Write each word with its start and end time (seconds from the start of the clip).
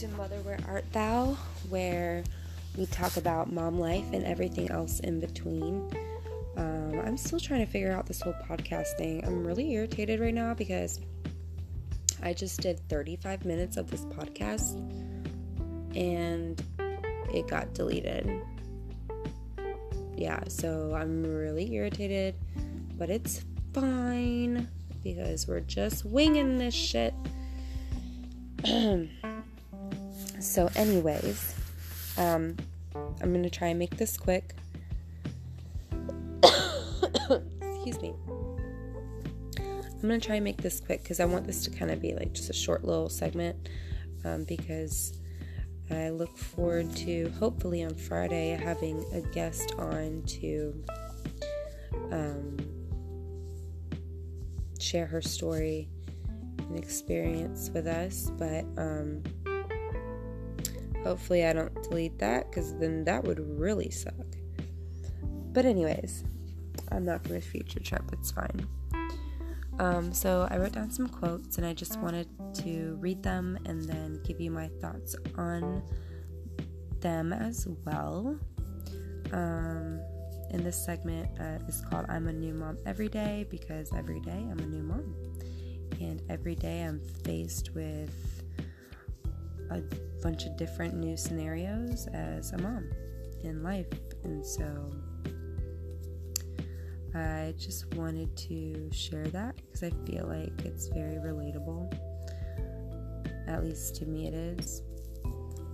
to 0.00 0.08
Mother 0.16 0.36
Where 0.36 0.58
Art 0.66 0.90
Thou, 0.92 1.36
where 1.68 2.24
we 2.78 2.86
talk 2.86 3.18
about 3.18 3.52
mom 3.52 3.78
life 3.78 4.06
and 4.14 4.24
everything 4.24 4.70
else 4.70 5.00
in 5.00 5.20
between. 5.20 5.90
Um, 6.56 6.98
I'm 7.04 7.18
still 7.18 7.38
trying 7.38 7.66
to 7.66 7.70
figure 7.70 7.92
out 7.92 8.06
this 8.06 8.22
whole 8.22 8.32
podcast 8.48 8.96
thing. 8.96 9.22
I'm 9.26 9.46
really 9.46 9.72
irritated 9.72 10.18
right 10.18 10.32
now 10.32 10.54
because 10.54 11.00
I 12.22 12.32
just 12.32 12.62
did 12.62 12.80
35 12.88 13.44
minutes 13.44 13.76
of 13.76 13.90
this 13.90 14.06
podcast 14.06 14.72
and 15.94 16.64
it 17.34 17.46
got 17.46 17.74
deleted. 17.74 18.40
Yeah, 20.16 20.40
so 20.48 20.94
I'm 20.94 21.22
really 21.22 21.74
irritated, 21.74 22.36
but 22.96 23.10
it's 23.10 23.44
fine 23.74 24.66
because 25.04 25.46
we're 25.46 25.60
just 25.60 26.06
winging 26.06 26.56
this 26.56 26.72
shit. 26.72 27.12
so, 30.40 30.70
anyways, 30.74 31.54
um, 32.16 32.56
I'm 32.94 33.32
gonna 33.32 33.50
try 33.50 33.68
and 33.68 33.78
make 33.78 33.96
this 33.96 34.16
quick. 34.16 34.54
Excuse 36.42 38.00
me. 38.00 38.14
I'm 39.58 40.08
gonna 40.08 40.18
try 40.18 40.36
and 40.36 40.44
make 40.44 40.62
this 40.62 40.80
quick 40.80 41.02
because 41.02 41.20
I 41.20 41.26
want 41.26 41.46
this 41.46 41.62
to 41.64 41.70
kind 41.70 41.90
of 41.90 42.00
be 42.00 42.14
like 42.14 42.32
just 42.32 42.48
a 42.48 42.54
short 42.54 42.84
little 42.84 43.10
segment 43.10 43.68
um, 44.24 44.44
because 44.44 45.18
I 45.90 46.08
look 46.10 46.36
forward 46.38 46.94
to 46.96 47.30
hopefully 47.38 47.82
on 47.82 47.94
Friday 47.94 48.50
having 48.50 49.04
a 49.12 49.20
guest 49.20 49.74
on 49.76 50.22
to 50.26 50.84
um, 52.12 52.56
share 54.78 55.06
her 55.06 55.20
story 55.20 55.88
and 56.58 56.78
experience 56.78 57.70
with 57.74 57.86
us. 57.86 58.30
But 58.38 58.64
um, 58.78 59.22
hopefully, 61.04 61.44
I 61.44 61.52
don't 61.52 61.74
delete 61.82 62.18
that 62.18 62.50
because 62.50 62.76
then 62.78 63.04
that 63.04 63.24
would 63.24 63.40
really 63.58 63.90
suck. 63.90 64.14
But, 65.52 65.64
anyways, 65.64 66.24
I'm 66.92 67.04
not 67.04 67.22
going 67.22 67.40
to 67.40 67.46
future 67.46 67.80
trip, 67.80 68.04
it's 68.12 68.30
fine. 68.30 68.66
Um, 69.80 70.12
so 70.12 70.46
I 70.50 70.58
wrote 70.58 70.72
down 70.72 70.90
some 70.90 71.08
quotes 71.08 71.56
and 71.56 71.66
I 71.66 71.72
just 71.72 71.98
wanted 72.00 72.28
to 72.56 72.98
read 73.00 73.22
them 73.22 73.58
and 73.64 73.82
then 73.88 74.20
give 74.24 74.38
you 74.38 74.50
my 74.50 74.68
thoughts 74.80 75.16
on 75.38 75.82
them 77.00 77.32
as 77.32 77.66
well. 77.86 78.38
Um, 79.32 80.00
in 80.50 80.62
this 80.62 80.84
segment 80.84 81.28
uh, 81.40 81.64
is 81.66 81.82
called 81.88 82.04
I'm 82.08 82.28
a 82.28 82.32
New 82.32 82.52
Mom 82.52 82.76
Every 82.84 83.08
Day 83.08 83.46
because 83.48 83.90
every 83.96 84.20
day 84.20 84.46
I'm 84.50 84.58
a 84.58 84.66
new 84.66 84.82
mom. 84.82 85.14
And 86.00 86.20
every 86.28 86.56
day 86.56 86.82
I'm 86.82 87.00
faced 87.24 87.74
with 87.74 88.39
a 89.70 89.82
bunch 90.22 90.44
of 90.44 90.56
different 90.56 90.94
new 90.94 91.16
scenarios 91.16 92.06
as 92.12 92.52
a 92.52 92.58
mom 92.58 92.90
in 93.42 93.62
life. 93.62 93.86
And 94.24 94.44
so 94.44 94.90
I 97.14 97.54
just 97.58 97.92
wanted 97.94 98.36
to 98.36 98.90
share 98.92 99.26
that 99.28 99.56
because 99.56 99.82
I 99.82 99.90
feel 100.06 100.26
like 100.26 100.64
it's 100.64 100.88
very 100.88 101.16
relatable. 101.16 101.92
At 103.48 103.64
least 103.64 103.96
to 103.96 104.06
me, 104.06 104.28
it 104.28 104.34
is. 104.34 104.82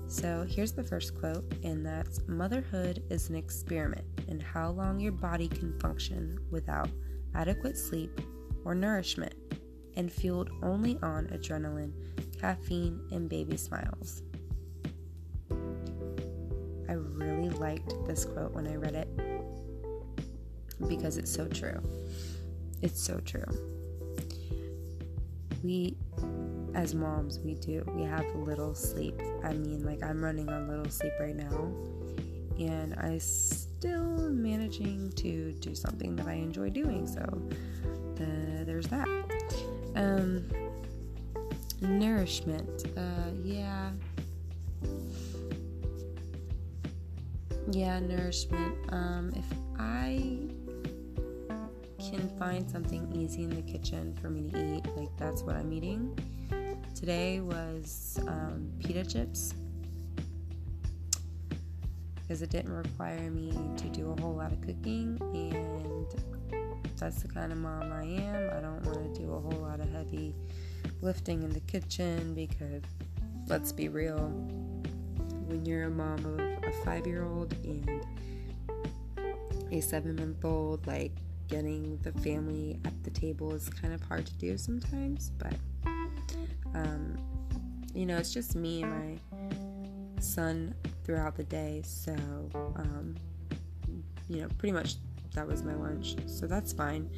So 0.08 0.46
here's 0.48 0.72
the 0.72 0.84
first 0.84 1.18
quote, 1.18 1.44
and 1.64 1.84
that's 1.84 2.20
Motherhood 2.28 3.02
is 3.10 3.28
an 3.28 3.34
experiment 3.34 4.04
in 4.28 4.38
how 4.38 4.70
long 4.70 5.00
your 5.00 5.12
body 5.12 5.48
can 5.48 5.78
function 5.80 6.38
without 6.50 6.88
adequate 7.34 7.76
sleep 7.76 8.20
or 8.64 8.74
nourishment, 8.74 9.34
and 9.96 10.10
fueled 10.10 10.50
only 10.62 10.98
on 11.02 11.26
adrenaline, 11.28 11.92
caffeine, 12.40 13.00
and 13.12 13.28
baby 13.28 13.56
smiles. 13.56 14.22
I 16.88 16.92
really 16.92 17.50
liked 17.50 17.94
this 18.06 18.24
quote 18.24 18.52
when 18.52 18.66
I 18.66 18.76
read 18.76 18.94
it 18.94 19.08
because 20.88 21.16
it's 21.16 21.32
so 21.32 21.46
true. 21.48 21.80
It's 22.82 23.00
so 23.00 23.18
true. 23.20 23.44
We, 25.62 25.96
as 26.74 26.94
moms, 26.94 27.40
we 27.40 27.54
do, 27.54 27.84
we 27.94 28.02
have 28.02 28.24
little 28.34 28.74
sleep. 28.74 29.20
I 29.42 29.52
mean, 29.52 29.84
like, 29.84 30.02
I'm 30.02 30.22
running 30.22 30.48
on 30.48 30.68
little 30.68 30.90
sleep 30.90 31.12
right 31.18 31.34
now, 31.34 31.72
and 32.58 32.94
I'm 32.98 33.18
still 33.18 34.30
managing 34.30 35.10
to 35.12 35.52
do 35.54 35.74
something 35.74 36.14
that 36.16 36.26
I 36.26 36.34
enjoy 36.34 36.70
doing. 36.70 37.06
So, 37.06 37.22
the, 38.14 38.64
there's 38.64 38.86
that. 38.88 39.08
Um, 39.96 40.44
nourishment. 41.80 42.84
Uh, 42.96 43.30
yeah. 43.42 43.90
Yeah, 47.70 47.98
nourishment. 48.00 48.76
Um, 48.92 49.32
if 49.34 49.44
I 49.78 50.38
can 51.98 52.28
find 52.38 52.70
something 52.70 53.10
easy 53.12 53.42
in 53.42 53.50
the 53.50 53.62
kitchen 53.62 54.16
for 54.20 54.30
me 54.30 54.50
to 54.50 54.76
eat, 54.76 54.86
like 54.96 55.16
that's 55.16 55.42
what 55.42 55.56
I'm 55.56 55.72
eating. 55.72 56.16
Today 56.94 57.40
was 57.40 58.18
um, 58.26 58.72
pita 58.78 59.04
chips 59.04 59.54
because 62.14 62.42
it 62.42 62.50
didn't 62.50 62.72
require 62.72 63.30
me 63.30 63.52
to 63.76 63.84
do 63.88 64.10
a 64.12 64.20
whole 64.20 64.34
lot 64.34 64.52
of 64.52 64.60
cooking, 64.60 65.18
and 65.34 66.06
that's 66.98 67.22
the 67.22 67.28
kind 67.28 67.52
of 67.52 67.58
mom 67.58 67.92
I 67.92 68.04
am. 68.04 68.50
I 68.56 68.60
don't 68.60 68.84
want 68.84 69.14
to 69.14 69.20
do 69.20 69.32
a 69.32 69.40
whole 69.40 69.60
lot 69.60 69.80
of 69.80 69.90
heavy 69.92 70.34
lifting 71.00 71.42
in 71.42 71.50
the 71.50 71.60
kitchen 71.60 72.34
because 72.34 72.82
let's 73.48 73.72
be 73.72 73.88
real, 73.88 74.28
when 75.46 75.64
you're 75.64 75.84
a 75.84 75.90
mom 75.90 76.24
of 76.24 76.40
a 76.40 76.72
five 76.84 77.06
year 77.06 77.24
old 77.24 77.54
and 77.64 78.04
a 79.70 79.80
seven 79.80 80.16
month 80.16 80.44
old, 80.44 80.86
like 80.86 81.12
getting 81.48 81.98
the 82.02 82.12
family 82.20 82.78
at 82.84 83.04
the 83.04 83.10
table 83.10 83.52
is 83.52 83.68
kind 83.68 83.94
of 83.94 84.02
hard 84.02 84.26
to 84.26 84.34
do 84.34 84.56
sometimes, 84.58 85.30
but 85.38 85.54
um, 86.74 87.16
you 87.94 88.04
know, 88.06 88.16
it's 88.16 88.32
just 88.32 88.54
me 88.54 88.82
and 88.82 88.92
my 88.92 90.20
son 90.20 90.74
throughout 91.04 91.36
the 91.36 91.44
day, 91.44 91.82
so 91.84 92.14
um, 92.76 93.16
you 94.28 94.40
know, 94.40 94.48
pretty 94.58 94.72
much 94.72 94.96
that 95.34 95.46
was 95.46 95.62
my 95.62 95.74
lunch, 95.74 96.16
so 96.26 96.46
that's 96.46 96.72
fine. 96.72 97.08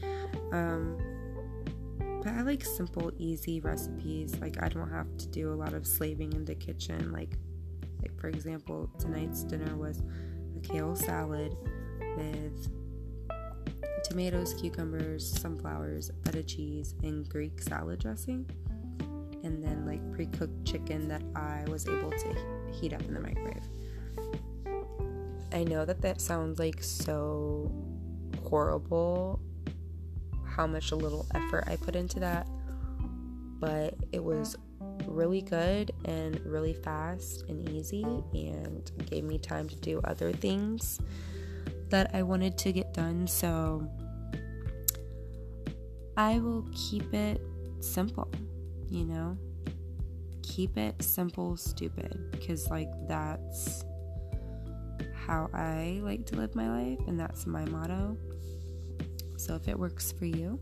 Um, 0.53 0.99
but 2.23 2.33
I 2.33 2.43
like 2.43 2.65
simple, 2.65 3.13
easy 3.19 3.61
recipes. 3.61 4.39
Like 4.41 4.63
I 4.63 4.69
don't 4.69 4.91
have 4.91 5.17
to 5.19 5.29
do 5.29 5.53
a 5.53 5.57
lot 5.57 5.73
of 5.73 5.87
slaving 5.87 6.33
in 6.33 6.45
the 6.45 6.55
kitchen. 6.55 7.13
Like, 7.13 7.37
like 8.03 8.19
for 8.21 8.29
example, 8.29 8.91
tonight's 8.99 9.45
dinner 9.45 9.77
was 9.77 10.03
a 10.57 10.61
kale 10.61 10.97
salad 10.97 11.57
with 12.17 12.71
tomatoes, 14.05 14.55
cucumbers, 14.55 15.29
sunflowers, 15.41 16.11
feta 16.25 16.43
cheese, 16.43 16.95
and 17.03 17.29
Greek 17.29 17.61
salad 17.63 18.01
dressing. 18.01 18.49
And 19.45 19.63
then 19.63 19.87
like 19.87 20.01
pre-cooked 20.13 20.65
chicken 20.67 21.09
that 21.09 21.23
I 21.37 21.65
was 21.71 21.87
able 21.87 22.11
to 22.11 22.37
heat 22.73 22.93
up 22.93 23.03
in 23.03 23.15
the 23.15 23.21
microwave. 23.21 23.69
I 25.53 25.65
know 25.65 25.85
that 25.85 26.03
that 26.03 26.21
sounds 26.21 26.59
like 26.59 26.83
so 26.83 27.73
horrible 28.45 29.41
how 30.59 30.67
much 30.67 30.91
a 30.91 30.97
little 30.97 31.25
effort 31.37 31.63
I 31.69 31.77
put 31.77 31.95
into 31.95 32.19
that, 32.19 32.49
but 33.61 33.95
it 34.11 34.23
was 34.23 34.57
really 35.07 35.41
good 35.41 35.93
and 36.05 36.41
really 36.45 36.75
fast 36.75 37.45
and 37.49 37.69
easy 37.69 38.03
and 38.03 38.91
gave 39.09 39.23
me 39.23 39.39
time 39.39 39.69
to 39.69 39.77
do 39.77 40.01
other 40.03 40.33
things 40.33 40.99
that 41.91 42.11
I 42.13 42.25
wanted 42.25 42.59
to 42.59 42.73
get 42.73 42.93
done. 42.93 43.29
So 43.29 43.89
I 46.17 46.41
will 46.41 46.67
keep 46.75 47.15
it 47.15 47.41
simple, 47.79 48.29
you 48.91 49.05
know? 49.05 49.39
Keep 50.43 50.77
it 50.77 51.01
simple, 51.05 51.57
stupid, 51.57 52.33
because, 52.33 52.69
like, 52.69 52.91
that's 53.07 53.85
how 55.15 55.49
I 55.55 56.01
like 56.03 56.27
to 56.27 56.37
live 56.37 56.57
my 56.57 56.69
life, 56.69 56.99
and 57.07 57.21
that's 57.21 57.47
my 57.47 57.65
motto. 57.67 58.17
So 59.39 59.55
if 59.55 59.69
it 59.69 59.79
works 59.79 60.13
for 60.13 60.27
you, 60.27 60.61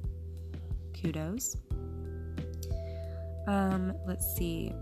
kudos. 1.00 1.56
Um, 3.46 3.92
let's 4.06 4.36
see. 4.36 4.72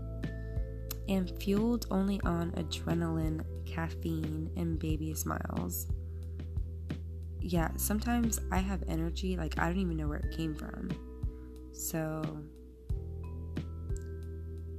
And 1.07 1.31
fueled 1.41 1.87
only 1.91 2.19
on 2.21 2.51
adrenaline, 2.51 3.43
caffeine, 3.65 4.49
and 4.55 4.77
baby 4.77 5.13
smiles 5.13 5.87
yeah, 7.47 7.69
sometimes 7.75 8.39
I 8.51 8.57
have 8.57 8.81
energy, 8.87 9.37
like 9.37 9.59
I 9.59 9.67
don't 9.67 9.77
even 9.77 9.97
know 9.97 10.07
where 10.07 10.17
it 10.17 10.35
came 10.35 10.55
from. 10.55 10.89
So 11.73 12.23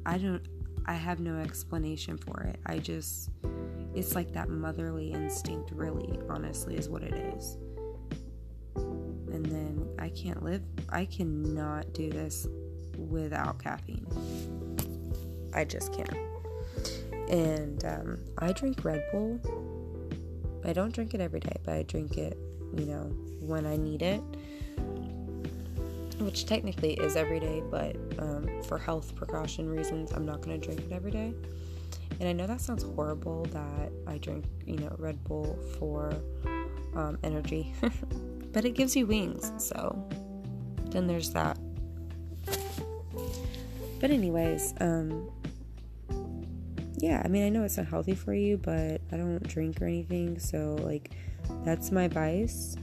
I 0.05 0.19
don't 0.19 0.43
I 0.85 0.95
have 0.95 1.21
no 1.21 1.39
explanation 1.39 2.19
for 2.19 2.41
it. 2.43 2.59
I 2.67 2.79
just 2.79 3.31
it's 3.95 4.17
like 4.17 4.33
that 4.33 4.49
motherly 4.49 5.13
instinct 5.13 5.71
really, 5.71 6.19
honestly, 6.29 6.77
is 6.77 6.89
what 6.89 7.03
it 7.03 7.15
is. 7.15 7.57
Can't 10.17 10.43
live 10.43 10.63
I 10.89 11.05
cannot 11.05 11.93
do 11.93 12.11
this 12.11 12.47
without 12.97 13.63
caffeine. 13.63 14.07
I 15.55 15.65
just 15.65 15.93
can't. 15.93 16.17
And 17.29 17.85
um, 17.85 18.19
I 18.39 18.53
drink 18.53 18.85
Red 18.85 19.05
Bull. 19.13 19.41
I 20.65 20.73
don't 20.73 20.93
drink 20.93 21.15
it 21.15 21.21
every 21.21 21.41
day, 21.41 21.57
but 21.65 21.75
I 21.75 21.83
drink 21.83 22.19
it, 22.19 22.39
you 22.77 22.87
know, 22.87 23.03
when 23.41 23.67
I 23.67 23.77
need 23.77 24.03
it. 24.03 24.23
Which 26.19 26.47
technically 26.47 26.95
is 26.95 27.15
every 27.15 27.41
day, 27.41 27.63
but 27.71 27.97
um, 28.19 28.63
for 28.63 28.79
health 28.79 29.15
precaution 29.15 29.69
reasons, 29.69 30.13
I'm 30.13 30.25
not 30.25 30.41
going 30.41 30.59
to 30.59 30.67
drink 30.67 30.81
it 30.81 30.93
every 30.93 31.11
day. 31.11 31.35
And 32.21 32.29
I 32.29 32.33
know 32.33 32.47
that 32.47 32.61
sounds 32.63 32.83
horrible 32.83 33.45
that 33.47 33.93
I 34.07 34.19
drink, 34.19 34.47
you 34.65 34.79
know, 34.79 34.95
Red 34.99 35.23
Bull 35.25 35.59
for 35.79 36.15
um, 36.97 37.19
energy, 37.23 37.73
but 38.53 38.65
it 38.65 38.71
gives 38.71 38.97
you 38.97 39.07
wings. 39.07 39.53
So 39.59 40.09
then 40.91 41.07
there's 41.07 41.31
that. 41.31 41.59
But, 43.99 44.11
anyways, 44.11 44.75
um, 44.81 45.31
yeah, 46.99 47.23
I 47.25 47.29
mean, 47.29 47.45
I 47.45 47.49
know 47.49 47.65
it's 47.65 47.77
not 47.77 47.87
healthy 47.87 48.15
for 48.15 48.35
you, 48.35 48.59
but 48.59 49.01
I 49.13 49.17
don't 49.17 49.43
drink 49.47 49.81
or 49.81 49.87
anything. 49.87 50.39
So, 50.39 50.77
like, 50.83 51.13
that's 51.65 51.91
my 51.91 52.09
vice. 52.09 52.77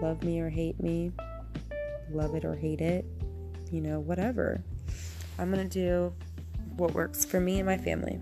Love 0.00 0.22
me 0.24 0.40
or 0.40 0.48
hate 0.48 0.80
me, 0.80 1.12
love 2.10 2.34
it 2.34 2.44
or 2.44 2.54
hate 2.54 2.80
it, 2.80 3.04
you 3.70 3.80
know, 3.80 4.00
whatever. 4.00 4.62
I'm 5.38 5.50
gonna 5.50 5.68
do 5.68 6.14
what 6.76 6.94
works 6.94 7.24
for 7.24 7.38
me 7.38 7.58
and 7.58 7.66
my 7.66 7.76
family. 7.76 8.18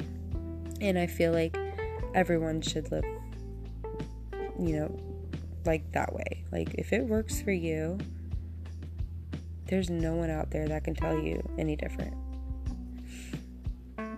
And 0.80 0.98
I 0.98 1.06
feel 1.06 1.32
like 1.32 1.56
everyone 2.14 2.62
should 2.62 2.90
live, 2.90 3.04
you 4.58 4.76
know, 4.76 5.00
like 5.64 5.90
that 5.93 6.12
way. 6.12 6.44
Like, 6.52 6.75
if 6.75 6.93
it 6.93 7.05
works 7.05 7.40
for 7.40 7.52
you, 7.52 7.99
there's 9.66 9.90
no 9.90 10.14
one 10.14 10.31
out 10.31 10.50
there 10.50 10.66
that 10.69 10.84
can 10.84 10.94
tell 10.94 11.19
you 11.19 11.46
any 11.58 11.76
different. 11.76 12.14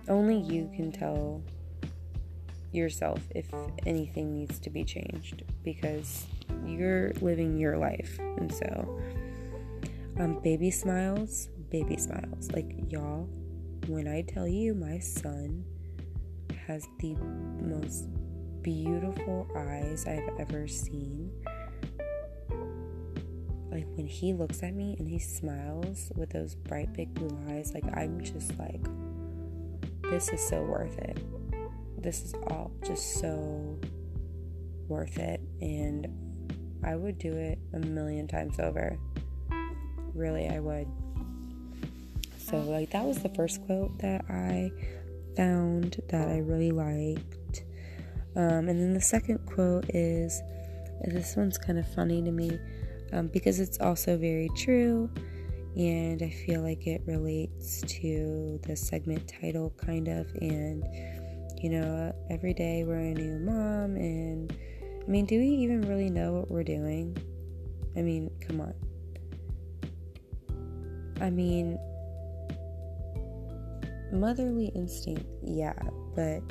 Only 0.07 0.37
you 0.37 0.71
can 0.75 0.91
tell 0.91 1.43
yourself 2.71 3.19
if 3.35 3.47
anything 3.85 4.33
needs 4.33 4.59
to 4.59 4.69
be 4.69 4.83
changed 4.83 5.43
because 5.63 6.25
you're 6.65 7.11
living 7.21 7.57
your 7.57 7.77
life. 7.77 8.17
And 8.19 8.53
so, 8.53 9.01
um, 10.19 10.39
baby 10.41 10.71
smiles, 10.71 11.49
baby 11.69 11.97
smiles. 11.97 12.49
Like, 12.51 12.73
y'all, 12.89 13.27
when 13.87 14.07
I 14.07 14.21
tell 14.21 14.47
you 14.47 14.73
my 14.73 14.99
son 14.99 15.65
has 16.67 16.87
the 16.99 17.15
most 17.15 18.07
beautiful 18.61 19.47
eyes 19.55 20.05
I've 20.07 20.29
ever 20.39 20.67
seen, 20.67 21.31
like 23.71 23.87
when 23.95 24.05
he 24.05 24.33
looks 24.33 24.63
at 24.63 24.73
me 24.73 24.95
and 24.99 25.07
he 25.07 25.19
smiles 25.19 26.11
with 26.15 26.29
those 26.31 26.55
bright 26.55 26.91
big 26.93 27.13
blue 27.13 27.37
eyes, 27.49 27.73
like 27.73 27.85
I'm 27.95 28.21
just 28.21 28.57
like, 28.59 28.83
this 30.11 30.29
is 30.29 30.45
so 30.45 30.61
worth 30.61 30.97
it. 30.97 31.17
This 32.01 32.23
is 32.23 32.33
all 32.47 32.71
just 32.85 33.19
so 33.19 33.79
worth 34.87 35.17
it. 35.17 35.39
And 35.61 36.07
I 36.83 36.95
would 36.95 37.17
do 37.17 37.31
it 37.31 37.59
a 37.73 37.79
million 37.79 38.27
times 38.27 38.59
over. 38.59 38.97
Really, 40.13 40.49
I 40.49 40.59
would. 40.59 40.87
So, 42.37 42.57
like, 42.57 42.89
that 42.89 43.05
was 43.05 43.19
the 43.19 43.29
first 43.29 43.65
quote 43.65 43.97
that 43.99 44.25
I 44.29 44.71
found 45.37 46.01
that 46.09 46.27
I 46.27 46.39
really 46.39 46.71
liked. 46.71 47.37
Um, 48.35 48.69
and 48.69 48.79
then 48.79 48.93
the 48.93 49.01
second 49.01 49.39
quote 49.45 49.85
is 49.93 50.41
this 51.05 51.35
one's 51.35 51.57
kind 51.57 51.77
of 51.77 51.87
funny 51.93 52.21
to 52.21 52.31
me 52.31 52.59
um, 53.11 53.27
because 53.27 53.59
it's 53.59 53.79
also 53.79 54.17
very 54.17 54.49
true 54.55 55.09
and 55.75 56.21
I 56.21 56.29
feel 56.29 56.61
like 56.61 56.85
it 56.85 57.01
relates 57.05 57.81
to 57.81 58.59
the 58.67 58.75
segment 58.75 59.31
title 59.41 59.73
kind 59.77 60.07
of 60.07 60.27
and 60.41 60.83
you 61.61 61.69
know 61.69 62.13
every 62.29 62.53
day 62.53 62.83
we're 62.83 62.97
a 62.97 63.13
new 63.13 63.39
mom 63.39 63.95
and 63.95 64.55
I 64.81 65.09
mean 65.09 65.25
do 65.25 65.39
we 65.39 65.47
even 65.47 65.81
really 65.81 66.09
know 66.09 66.33
what 66.33 66.51
we're 66.51 66.63
doing? 66.63 67.17
I 67.95 68.01
mean 68.01 68.31
come 68.41 68.61
on. 68.61 68.73
I 71.21 71.29
mean 71.29 71.79
motherly 74.11 74.71
instinct 74.75 75.25
yeah 75.41 75.73
but 76.15 76.41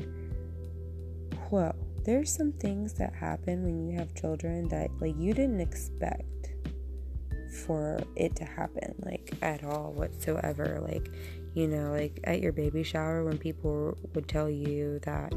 whoa 1.50 1.74
there's 2.04 2.34
some 2.34 2.52
things 2.52 2.94
that 2.94 3.14
happen 3.14 3.62
when 3.62 3.86
you 3.86 3.96
have 3.98 4.14
children 4.14 4.68
that 4.68 4.88
like 5.00 5.14
you 5.18 5.34
didn't 5.34 5.60
expect 5.60 6.24
for 7.50 8.00
it 8.16 8.36
to 8.36 8.44
happen, 8.44 8.94
like 9.04 9.32
at 9.42 9.64
all 9.64 9.92
whatsoever. 9.92 10.80
Like, 10.86 11.10
you 11.54 11.66
know, 11.66 11.90
like 11.90 12.20
at 12.24 12.40
your 12.40 12.52
baby 12.52 12.82
shower 12.82 13.24
when 13.24 13.38
people 13.38 13.96
would 14.14 14.28
tell 14.28 14.48
you 14.48 15.00
that, 15.00 15.34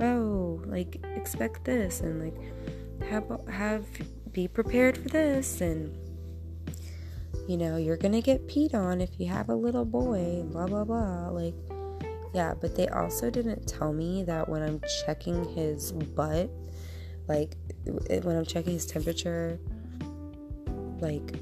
oh, 0.00 0.60
like 0.66 0.98
expect 1.14 1.64
this 1.64 2.00
and 2.00 2.22
like 2.22 3.08
have 3.08 3.24
have 3.48 3.86
be 4.32 4.48
prepared 4.48 4.96
for 4.96 5.08
this 5.08 5.60
and 5.60 5.96
you 7.48 7.56
know, 7.56 7.76
you're 7.76 7.96
gonna 7.96 8.20
get 8.20 8.46
peed 8.48 8.74
on 8.74 9.00
if 9.00 9.10
you 9.18 9.26
have 9.26 9.48
a 9.48 9.54
little 9.54 9.84
boy, 9.84 10.42
blah 10.46 10.66
blah 10.66 10.84
blah. 10.84 11.28
Like, 11.28 11.54
yeah, 12.32 12.54
but 12.60 12.74
they 12.74 12.88
also 12.88 13.30
didn't 13.30 13.66
tell 13.66 13.92
me 13.92 14.24
that 14.24 14.48
when 14.48 14.62
I'm 14.62 14.80
checking 15.04 15.44
his 15.54 15.92
butt, 15.92 16.50
like 17.28 17.56
when 18.22 18.36
I'm 18.36 18.46
checking 18.46 18.72
his 18.72 18.86
temperature, 18.86 19.58
like 21.00 21.34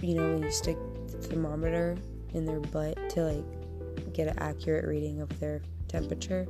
you 0.00 0.14
know 0.14 0.32
when 0.32 0.42
you 0.42 0.50
stick 0.50 0.76
the 1.06 1.18
thermometer 1.18 1.96
in 2.34 2.44
their 2.44 2.60
butt 2.60 2.96
to 3.10 3.22
like 3.22 4.12
get 4.14 4.26
an 4.26 4.38
accurate 4.38 4.86
reading 4.86 5.20
of 5.20 5.38
their 5.38 5.60
temperature 5.86 6.46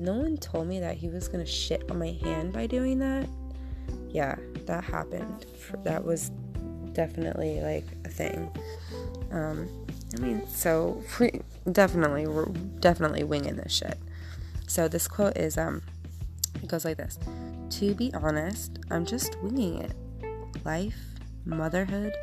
no 0.00 0.14
one 0.14 0.38
told 0.38 0.66
me 0.66 0.80
that 0.80 0.96
he 0.96 1.08
was 1.08 1.28
gonna 1.28 1.44
shit 1.44 1.90
on 1.90 1.98
my 1.98 2.18
hand 2.22 2.54
by 2.54 2.66
doing 2.66 2.98
that. 3.00 3.28
Yeah 4.08 4.34
that 4.66 4.82
happened. 4.82 5.44
That 5.84 6.02
was 6.02 6.30
definitely 6.92 7.60
like 7.60 7.84
a 8.04 8.08
thing. 8.08 8.50
Um 9.30 9.68
i 10.16 10.20
mean 10.20 10.44
so 10.48 11.02
definitely 11.72 12.26
we're 12.26 12.46
definitely 12.80 13.24
winging 13.24 13.56
this 13.56 13.72
shit 13.72 13.98
so 14.66 14.88
this 14.88 15.08
quote 15.08 15.36
is 15.36 15.58
um 15.58 15.82
it 16.62 16.68
goes 16.68 16.84
like 16.84 16.96
this 16.96 17.18
to 17.70 17.94
be 17.94 18.12
honest 18.14 18.78
i'm 18.90 19.04
just 19.04 19.40
winging 19.42 19.78
it 19.78 19.92
life, 20.64 20.98
motherhood, 21.44 22.14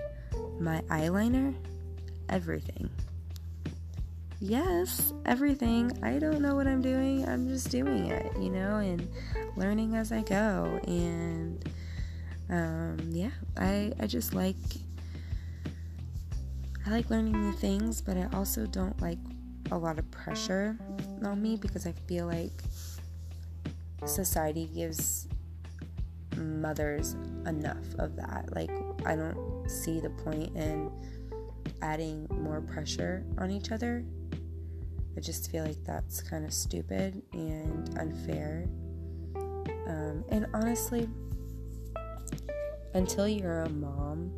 my 0.59 0.81
eyeliner, 0.89 1.55
everything. 2.29 2.89
Yes, 4.39 5.13
everything. 5.25 5.91
I 6.03 6.19
don't 6.19 6.41
know 6.41 6.55
what 6.55 6.67
I'm 6.67 6.81
doing. 6.81 7.27
I'm 7.27 7.47
just 7.47 7.71
doing 7.71 8.07
it, 8.07 8.31
you 8.39 8.49
know, 8.49 8.77
and 8.77 9.07
learning 9.55 9.95
as 9.95 10.11
I 10.11 10.21
go. 10.21 10.79
And 10.87 11.67
um, 12.49 12.97
yeah, 13.09 13.31
I 13.57 13.93
I 13.99 14.05
just 14.05 14.35
like 14.35 14.55
I 16.85 16.91
like 16.91 17.09
learning 17.09 17.41
new 17.41 17.53
things, 17.53 17.99
but 17.99 18.15
I 18.15 18.27
also 18.31 18.67
don't 18.67 18.99
like 19.01 19.17
a 19.71 19.77
lot 19.77 19.99
of 19.99 20.09
pressure 20.11 20.77
on 21.23 21.41
me 21.41 21.57
because 21.57 21.85
I 21.85 21.91
feel 22.07 22.25
like 22.25 22.63
society 24.05 24.69
gives 24.73 25.27
mothers 26.37 27.15
enough 27.45 27.85
of 27.97 28.15
that. 28.15 28.49
Like, 28.55 28.71
I 29.05 29.15
don't 29.15 29.69
see 29.69 29.99
the 29.99 30.09
point 30.09 30.55
in 30.55 30.91
adding 31.81 32.27
more 32.31 32.61
pressure 32.61 33.25
on 33.37 33.51
each 33.51 33.71
other. 33.71 34.03
I 35.15 35.19
just 35.19 35.51
feel 35.51 35.65
like 35.65 35.83
that's 35.83 36.21
kind 36.21 36.45
of 36.45 36.53
stupid 36.53 37.21
and 37.33 37.97
unfair. 37.97 38.67
Um, 39.87 40.23
and 40.29 40.47
honestly, 40.53 41.09
until 42.93 43.27
you're 43.27 43.63
a 43.63 43.69
mom, 43.69 44.31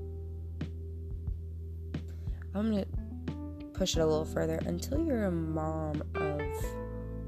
I'm 2.55 2.71
gonna 2.71 2.85
push 3.79 3.95
it 3.95 4.01
a 4.01 4.05
little 4.05 4.25
further. 4.25 4.59
Until 4.65 5.01
you're 5.05 5.23
a 5.23 5.31
mom 5.31 6.03
of 6.15 6.41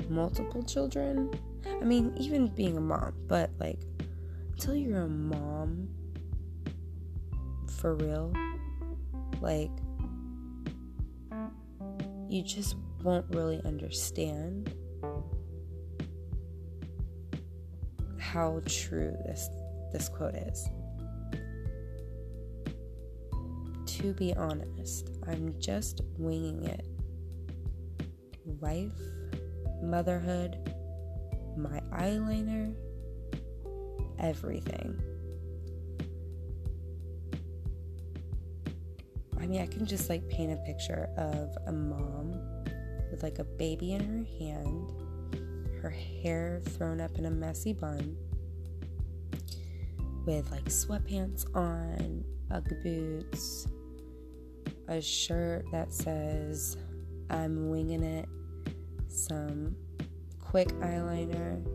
multiple 0.10 0.62
children, 0.62 1.32
I 1.66 1.86
mean, 1.86 2.14
even 2.18 2.50
being 2.50 2.76
a 2.76 2.82
mom, 2.82 3.14
but 3.28 3.52
like 3.58 3.80
until 4.52 4.76
you're 4.76 5.04
a 5.04 5.08
mom 5.08 5.88
for 7.80 7.96
real, 7.96 8.34
like, 9.40 9.72
you 12.28 12.44
just 12.44 12.76
won't 13.02 13.34
really 13.34 13.62
understand 13.64 14.76
how 18.20 18.62
true 18.66 19.16
this 19.26 19.50
this 19.94 20.10
quote 20.10 20.36
is. 20.36 20.68
To 24.02 24.14
be 24.14 24.34
honest, 24.34 25.12
I'm 25.28 25.54
just 25.60 26.02
winging 26.18 26.66
it. 26.66 26.86
Wife, 28.46 29.00
motherhood, 29.84 30.58
my 31.56 31.80
eyeliner, 31.94 32.74
everything. 34.20 35.00
I 39.40 39.46
mean, 39.46 39.62
I 39.62 39.68
can 39.68 39.86
just 39.86 40.10
like 40.10 40.28
paint 40.30 40.52
a 40.52 40.58
picture 40.66 41.10
of 41.18 41.56
a 41.68 41.72
mom 41.72 42.32
with 43.12 43.22
with 43.22 43.24
like 43.24 43.40
a 43.40 43.44
baby 43.44 43.94
in 43.94 44.02
her 44.02 44.26
hand, 44.40 44.92
her 45.82 45.90
hair 45.90 46.62
thrown 46.70 47.00
up 47.00 47.18
in 47.18 47.26
a 47.26 47.32
messy 47.32 47.74
bun, 47.74 48.16
with 50.26 50.50
like 50.52 50.66
sweatpants 50.66 51.46
on, 51.56 52.24
Ugg 52.52 52.70
boots, 52.84 53.68
a 54.92 55.02
shirt 55.02 55.66
that 55.72 55.94
says, 55.94 56.76
I'm 57.30 57.70
winging 57.70 58.04
it, 58.04 58.28
some 59.08 59.74
quick 60.40 60.68
eyeliner, 60.80 61.66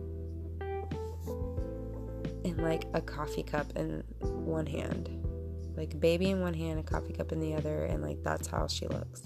and 2.45 2.59
like 2.59 2.85
a 2.93 3.01
coffee 3.01 3.43
cup 3.43 3.75
in 3.75 4.05
one 4.21 4.67
hand. 4.67 5.09
Like 5.77 5.99
baby 5.99 6.31
in 6.31 6.43
one 6.43 6.53
hand, 6.53 6.79
a 6.79 6.83
coffee 6.83 7.15
cup 7.15 7.33
in 7.33 7.41
the 7.41 7.55
other, 7.55 7.85
and 7.85 8.03
like 8.03 8.23
that's 8.23 8.47
how 8.47 8.67
she 8.67 8.87
looks. 8.87 9.23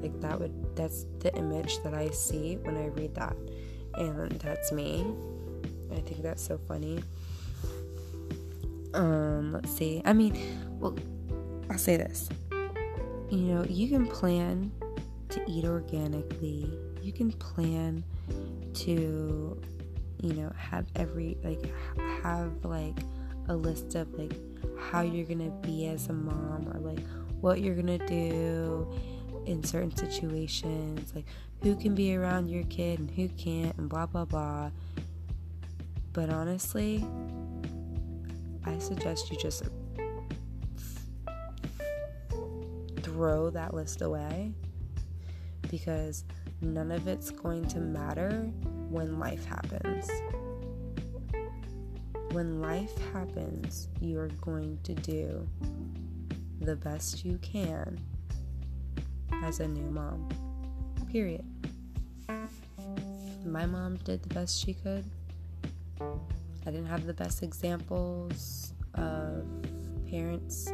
Like 0.00 0.20
that 0.20 0.40
would 0.40 0.74
that's 0.74 1.06
the 1.20 1.32
image 1.36 1.80
that 1.84 1.94
I 1.94 2.10
see 2.10 2.56
when 2.56 2.76
I 2.76 2.86
read 2.86 3.14
that. 3.14 3.36
And 3.94 4.32
that's 4.32 4.72
me. 4.72 5.06
I 5.92 6.00
think 6.00 6.22
that's 6.22 6.42
so 6.42 6.58
funny. 6.58 7.02
Um, 8.94 9.52
let's 9.52 9.70
see. 9.70 10.02
I 10.04 10.12
mean, 10.12 10.36
well, 10.80 10.96
I'll 11.70 11.78
say 11.78 11.96
this. 11.96 12.28
You 13.32 13.38
know, 13.38 13.64
you 13.64 13.88
can 13.88 14.06
plan 14.06 14.70
to 15.30 15.42
eat 15.50 15.64
organically. 15.64 16.70
You 17.00 17.14
can 17.14 17.32
plan 17.32 18.04
to, 18.74 19.58
you 20.20 20.32
know, 20.34 20.52
have 20.54 20.84
every 20.96 21.38
like 21.42 21.64
have 22.22 22.52
like 22.62 22.98
a 23.48 23.56
list 23.56 23.94
of 23.94 24.12
like 24.18 24.34
how 24.78 25.00
you're 25.00 25.24
gonna 25.24 25.48
be 25.62 25.86
as 25.86 26.08
a 26.08 26.12
mom 26.12 26.68
or 26.74 26.80
like 26.80 27.02
what 27.40 27.62
you're 27.62 27.74
gonna 27.74 28.06
do 28.06 28.86
in 29.46 29.64
certain 29.64 29.96
situations, 29.96 31.14
like 31.14 31.24
who 31.62 31.74
can 31.74 31.94
be 31.94 32.14
around 32.14 32.50
your 32.50 32.64
kid 32.64 32.98
and 32.98 33.10
who 33.12 33.30
can't, 33.30 33.74
and 33.78 33.88
blah 33.88 34.04
blah 34.04 34.26
blah. 34.26 34.70
But 36.12 36.28
honestly, 36.28 37.02
I 38.66 38.78
suggest 38.78 39.30
you 39.30 39.38
just 39.38 39.62
throw 43.12 43.50
that 43.50 43.74
list 43.74 44.00
away 44.00 44.54
because 45.70 46.24
none 46.62 46.90
of 46.90 47.06
it's 47.06 47.30
going 47.30 47.66
to 47.66 47.78
matter 47.78 48.50
when 48.88 49.18
life 49.18 49.44
happens. 49.44 50.08
When 52.30 52.62
life 52.62 52.96
happens, 53.12 53.88
you 54.00 54.18
are 54.18 54.30
going 54.40 54.78
to 54.84 54.94
do 54.94 55.46
the 56.60 56.74
best 56.76 57.24
you 57.24 57.38
can 57.42 58.00
as 59.44 59.60
a 59.60 59.68
new 59.68 59.90
mom. 59.90 60.28
Period. 61.10 61.44
My 63.44 63.66
mom 63.66 63.96
did 63.96 64.22
the 64.22 64.34
best 64.34 64.64
she 64.64 64.72
could. 64.72 65.04
I 66.00 66.70
didn't 66.70 66.86
have 66.86 67.04
the 67.06 67.12
best 67.12 67.42
examples 67.42 68.72
of 68.94 69.44
parents. 70.08 70.72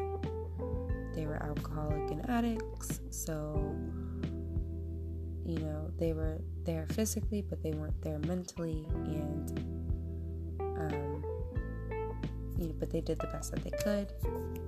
Alcoholic 1.42 2.10
and 2.10 2.28
addicts, 2.28 3.00
so 3.10 3.74
you 5.48 5.58
know, 5.60 5.90
they 5.98 6.12
were 6.12 6.38
there 6.64 6.86
physically, 6.92 7.40
but 7.40 7.62
they 7.62 7.70
weren't 7.70 8.00
there 8.02 8.18
mentally, 8.18 8.86
and 9.06 9.58
um, 10.60 11.24
you 12.58 12.66
know, 12.66 12.74
but 12.78 12.90
they 12.90 13.00
did 13.00 13.18
the 13.18 13.28
best 13.28 13.52
that 13.52 13.64
they 13.64 13.70
could. 13.70 14.12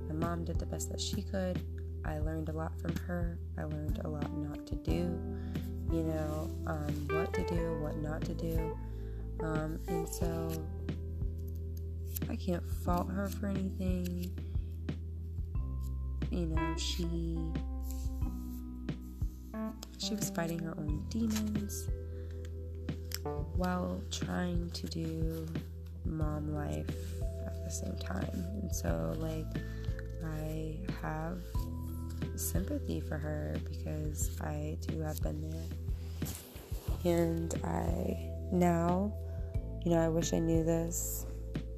My 0.09 0.15
mom 0.15 0.45
did 0.45 0.59
the 0.59 0.65
best 0.65 0.91
that 0.91 1.00
she 1.00 1.21
could. 1.21 1.61
I 2.07 2.19
learned 2.19 2.49
a 2.49 2.53
lot 2.53 2.81
from 2.81 2.97
her. 2.97 3.39
I 3.59 3.65
learned 3.65 4.00
a 4.05 4.09
lot 4.09 4.33
not 4.39 4.67
to 4.69 4.75
do, 4.77 5.21
you 5.93 6.03
know, 6.03 6.50
um, 6.67 7.09
what 7.11 7.35
to 7.35 7.47
do, 7.47 7.79
what 7.83 7.99
not 7.99 8.23
to 8.23 8.35
do. 8.35 8.77
Um, 9.41 9.79
and 9.89 10.09
so 10.09 10.50
I 12.31 12.37
can't 12.37 12.67
fault 12.85 13.11
her 13.11 13.29
for 13.29 13.49
anything. 13.49 14.33
You 16.30 16.46
know, 16.46 16.76
she 16.76 17.38
she 19.99 20.14
was 20.14 20.30
fighting 20.30 20.60
her 20.60 20.75
own 20.78 21.04
demons 21.08 21.88
while 23.56 24.00
trying 24.10 24.70
to 24.70 24.87
do 24.87 25.46
mom 26.04 26.54
life 26.54 26.88
at 27.46 27.64
the 27.64 27.70
same 27.70 27.96
time. 27.96 28.46
And 28.62 28.75
so 28.75 29.14
like 29.18 29.46
I 30.25 30.78
have 31.02 31.38
sympathy 32.37 33.00
for 33.00 33.18
her 33.18 33.56
because 33.68 34.30
I 34.40 34.78
too 34.80 35.00
have 35.00 35.20
been 35.22 35.50
there. 35.50 36.30
And 37.04 37.54
I 37.64 38.30
now, 38.52 39.12
you 39.84 39.92
know, 39.92 40.00
I 40.00 40.08
wish 40.08 40.32
I 40.32 40.38
knew 40.38 40.64
this 40.64 41.26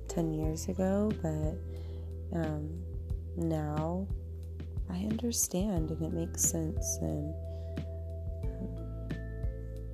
10 0.09 0.32
years 0.32 0.68
ago, 0.68 1.11
but 1.23 2.38
um, 2.38 2.71
now 3.37 4.06
I 4.93 5.07
understand 5.11 5.91
and 5.91 6.03
it 6.03 6.13
makes 6.13 6.43
sense. 6.43 6.99
And, 7.01 7.35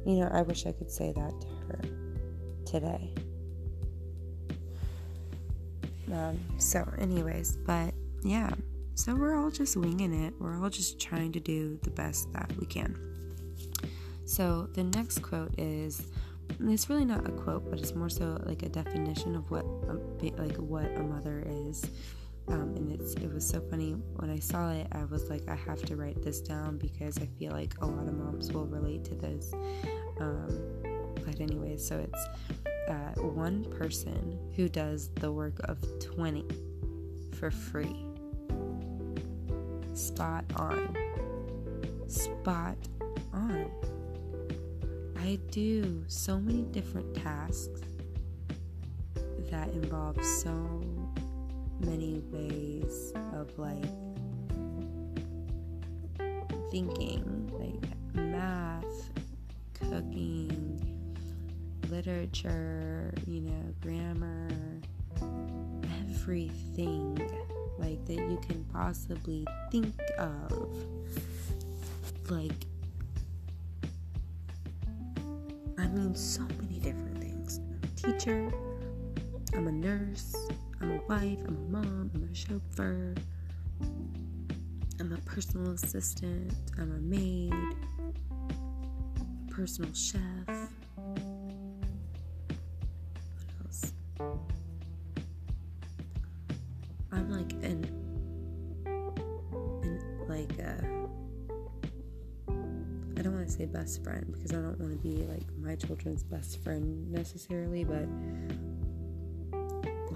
you 0.04 0.20
know, 0.20 0.30
I 0.32 0.42
wish 0.42 0.66
I 0.66 0.72
could 0.72 0.90
say 0.90 1.12
that 1.12 1.40
to 1.40 1.46
her 1.68 1.80
today. 2.66 3.14
Um, 6.12 6.38
so, 6.58 6.88
anyways, 6.98 7.56
but 7.58 7.94
yeah, 8.22 8.50
so 8.94 9.14
we're 9.14 9.36
all 9.36 9.50
just 9.50 9.76
winging 9.76 10.12
it. 10.24 10.34
We're 10.40 10.60
all 10.60 10.70
just 10.70 10.98
trying 11.00 11.32
to 11.32 11.40
do 11.40 11.78
the 11.82 11.90
best 11.90 12.32
that 12.32 12.50
we 12.58 12.66
can. 12.66 12.98
So 14.24 14.68
the 14.74 14.84
next 14.84 15.22
quote 15.22 15.54
is 15.58 16.02
it's 16.60 16.90
really 16.90 17.04
not 17.04 17.26
a 17.26 17.32
quote, 17.32 17.70
but 17.70 17.78
it's 17.78 17.94
more 17.94 18.08
so 18.08 18.40
like 18.44 18.62
a 18.62 18.68
definition 18.68 19.36
of 19.36 19.50
what 19.50 19.64
a, 19.64 20.32
like 20.40 20.56
what 20.56 20.84
a 20.96 21.02
mother 21.02 21.44
is. 21.46 21.84
Um, 22.50 22.74
and 22.76 22.92
it's 22.92 23.14
it 23.14 23.32
was 23.32 23.46
so 23.46 23.60
funny 23.60 23.92
when 24.16 24.30
I 24.30 24.38
saw 24.38 24.70
it. 24.70 24.86
I 24.92 25.04
was 25.04 25.28
like, 25.28 25.48
I 25.48 25.54
have 25.54 25.82
to 25.82 25.96
write 25.96 26.22
this 26.22 26.40
down 26.40 26.78
because 26.78 27.18
I 27.18 27.26
feel 27.38 27.52
like 27.52 27.74
a 27.80 27.86
lot 27.86 28.08
of 28.08 28.14
moms 28.14 28.52
will 28.52 28.66
relate 28.66 29.04
to 29.04 29.14
this. 29.14 29.52
Um, 30.20 30.48
but 31.24 31.40
anyway, 31.40 31.76
so 31.76 31.98
it's 31.98 32.26
uh, 32.88 33.20
one 33.20 33.64
person 33.64 34.38
who 34.56 34.68
does 34.68 35.10
the 35.16 35.30
work 35.30 35.60
of 35.64 35.78
twenty 36.00 36.46
for 37.38 37.50
free 37.50 38.04
spot 39.94 40.44
on. 40.56 40.96
Spot 42.06 42.76
on. 43.34 43.70
I 45.20 45.38
do 45.50 46.02
so 46.06 46.40
many 46.40 46.62
different 46.62 47.14
tasks 47.14 47.82
that 49.50 49.68
involve 49.70 50.24
so 50.24 50.50
many 51.80 52.22
ways 52.30 53.12
of 53.34 53.56
like 53.58 53.84
thinking, 56.70 57.50
like 57.58 57.90
math, 58.14 59.10
cooking, 59.74 60.96
literature, 61.90 63.12
you 63.26 63.40
know, 63.40 63.74
grammar, 63.80 64.48
everything 66.00 67.16
like 67.78 68.04
that 68.06 68.16
you 68.16 68.38
can 68.46 68.64
possibly 68.72 69.46
think 69.70 69.94
of. 70.18 70.76
Like, 72.28 72.66
I 75.78 75.86
mean, 75.88 76.14
so 76.14 76.42
many 76.60 76.78
different 76.80 77.18
things. 77.18 77.58
I'm 77.58 77.80
a 77.82 77.86
teacher, 77.96 78.52
I'm 79.54 79.68
a 79.68 79.72
nurse, 79.72 80.34
I'm 80.80 80.92
a 80.92 81.00
wife, 81.08 81.38
I'm 81.46 81.56
a 81.56 81.70
mom, 81.70 82.10
I'm 82.14 82.28
a 82.30 82.34
chauffeur, 82.34 83.14
I'm 85.00 85.12
a 85.12 85.18
personal 85.18 85.72
assistant, 85.72 86.52
I'm 86.78 86.92
a 86.92 87.00
maid, 87.00 87.52
a 89.20 89.52
personal 89.52 89.92
chef. 89.92 90.20
What 90.94 91.16
else? 93.64 93.92
I'm 97.10 97.30
like 97.30 97.52
an, 97.64 97.84
an 98.86 100.00
like 100.28 100.58
a 100.58 100.84
I 103.18 103.22
don't 103.22 103.34
want 103.34 103.48
to 103.48 103.52
say 103.52 103.66
best 103.66 104.04
friend 104.04 104.24
because 104.32 104.52
I 104.52 104.56
don't 104.56 104.78
want 104.78 104.92
to 104.92 104.98
be 105.08 105.24
like 105.24 105.42
my 105.60 105.74
children's 105.74 106.22
best 106.22 106.62
friend 106.62 107.10
necessarily, 107.10 107.82
but 107.82 108.06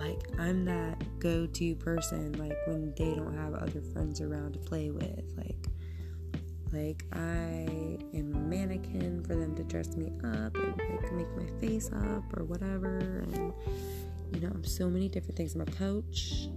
like 0.02 0.21
I'm 0.38 0.64
that 0.64 1.02
go 1.21 1.47
to 1.47 1.75
person 1.76 2.32
like 2.32 2.56
when 2.66 2.92
they 2.97 3.14
don't 3.14 3.37
have 3.37 3.54
other 3.54 3.80
friends 3.92 4.21
around 4.21 4.54
to 4.54 4.59
play 4.59 4.90
with. 4.90 5.32
Like 5.37 5.68
like 6.73 7.04
I 7.12 7.99
am 8.14 8.32
a 8.35 8.38
mannequin 8.38 9.23
for 9.23 9.37
them 9.37 9.54
to 9.56 9.62
dress 9.64 9.97
me 9.97 10.12
up 10.25 10.54
and 10.56 10.76
like 10.78 11.12
make 11.12 11.37
my 11.37 11.61
face 11.61 11.90
up 11.92 12.37
or 12.37 12.44
whatever 12.44 12.99
and 12.99 13.52
you 14.32 14.40
know, 14.40 14.49
I'm 14.49 14.64
so 14.64 14.88
many 14.88 15.09
different 15.09 15.37
things. 15.37 15.54
I'm 15.54 15.61
a 15.61 15.66
coach. 15.66 16.49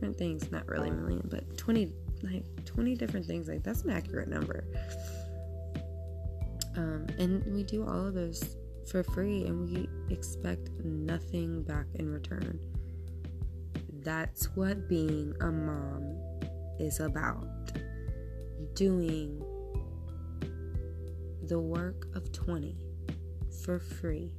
Different 0.00 0.16
things. 0.16 0.50
Not 0.50 0.66
really 0.66 0.88
a 0.88 0.92
million, 0.92 1.28
but 1.30 1.58
20 1.58 1.92
like 2.22 2.42
20 2.64 2.96
different 2.96 3.26
things. 3.26 3.48
Like 3.48 3.62
that's 3.62 3.82
an 3.82 3.90
accurate 3.90 4.28
number. 4.28 4.64
Um, 6.76 7.06
and 7.18 7.44
we 7.52 7.64
do 7.64 7.84
all 7.86 8.06
of 8.06 8.14
those 8.14 8.56
for 8.90 9.02
free 9.02 9.44
and 9.44 9.60
we 9.60 9.88
expect 10.14 10.70
nothing 10.84 11.62
back 11.62 11.86
in 11.94 12.10
return. 12.10 12.58
That's 14.02 14.46
what 14.56 14.88
being 14.88 15.34
a 15.42 15.50
mom 15.50 16.16
is 16.78 17.00
about. 17.00 17.46
Doing 18.74 19.42
the 21.42 21.58
work 21.58 22.06
of 22.14 22.32
20 22.32 22.76
for 23.64 23.78
free, 23.78 24.32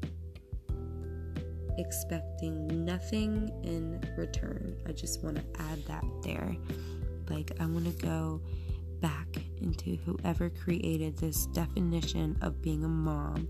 expecting 1.78 2.86
nothing 2.86 3.50
in 3.64 4.02
return. 4.18 4.76
I 4.88 4.92
just 4.92 5.24
want 5.24 5.38
to 5.38 5.62
add 5.62 5.86
that 5.86 6.04
there. 6.24 6.56
Like, 7.30 7.52
I 7.60 7.66
want 7.66 7.86
to 7.86 8.06
go 8.06 8.42
back 9.00 9.28
into 9.62 9.96
whoever 10.06 10.50
created 10.50 11.18
this 11.18 11.48
definition 11.48 12.38
of 12.42 12.62
being 12.62 12.84
a 12.84 12.88
mom, 12.90 13.48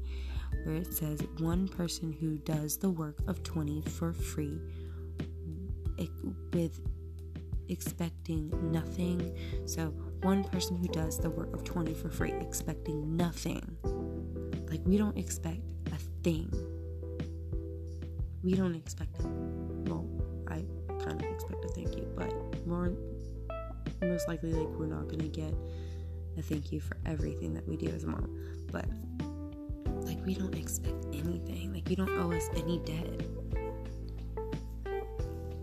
where 0.63 0.75
it 0.75 0.93
says 0.93 1.21
one 1.39 1.67
person 1.67 2.11
who 2.13 2.37
does 2.39 2.77
the 2.77 2.89
work 2.89 3.17
of 3.27 3.43
20 3.43 3.81
for 3.81 4.13
free 4.13 4.59
with 6.53 6.79
expecting 7.69 8.71
nothing. 8.71 9.35
So, 9.65 9.93
one 10.21 10.43
person 10.43 10.77
who 10.77 10.87
does 10.87 11.17
the 11.19 11.29
work 11.29 11.53
of 11.53 11.63
20 11.63 11.93
for 11.93 12.09
free, 12.09 12.33
expecting 12.33 13.15
nothing. 13.15 13.77
Like, 14.69 14.81
we 14.85 14.97
don't 14.97 15.17
expect 15.17 15.61
a 15.87 15.97
thing. 16.23 16.51
We 18.43 18.53
don't 18.53 18.75
expect 18.75 19.19
it. 19.19 19.25
Well, 19.89 20.07
I 20.47 20.65
kind 21.03 21.21
of 21.21 21.31
expect 21.31 21.63
a 21.63 21.67
thank 21.69 21.95
you, 21.95 22.11
but 22.15 22.33
more, 22.65 22.91
most 24.01 24.27
likely, 24.27 24.53
like, 24.53 24.69
we're 24.69 24.87
not 24.87 25.07
gonna 25.07 25.27
get 25.27 25.53
a 26.37 26.41
thank 26.41 26.71
you 26.71 26.79
for 26.79 26.97
everything 27.05 27.53
that 27.53 27.67
we 27.67 27.77
do 27.77 27.87
as 27.87 28.03
a 28.03 28.07
mom. 28.07 28.29
But, 28.71 28.85
like, 30.05 30.25
we 30.25 30.33
don't 30.33 30.55
expect 30.55 31.05
anything. 31.13 31.71
Like, 31.73 31.89
you 31.89 31.95
don't 31.95 32.09
owe 32.09 32.31
us 32.31 32.49
any 32.55 32.79
debt. 32.79 33.21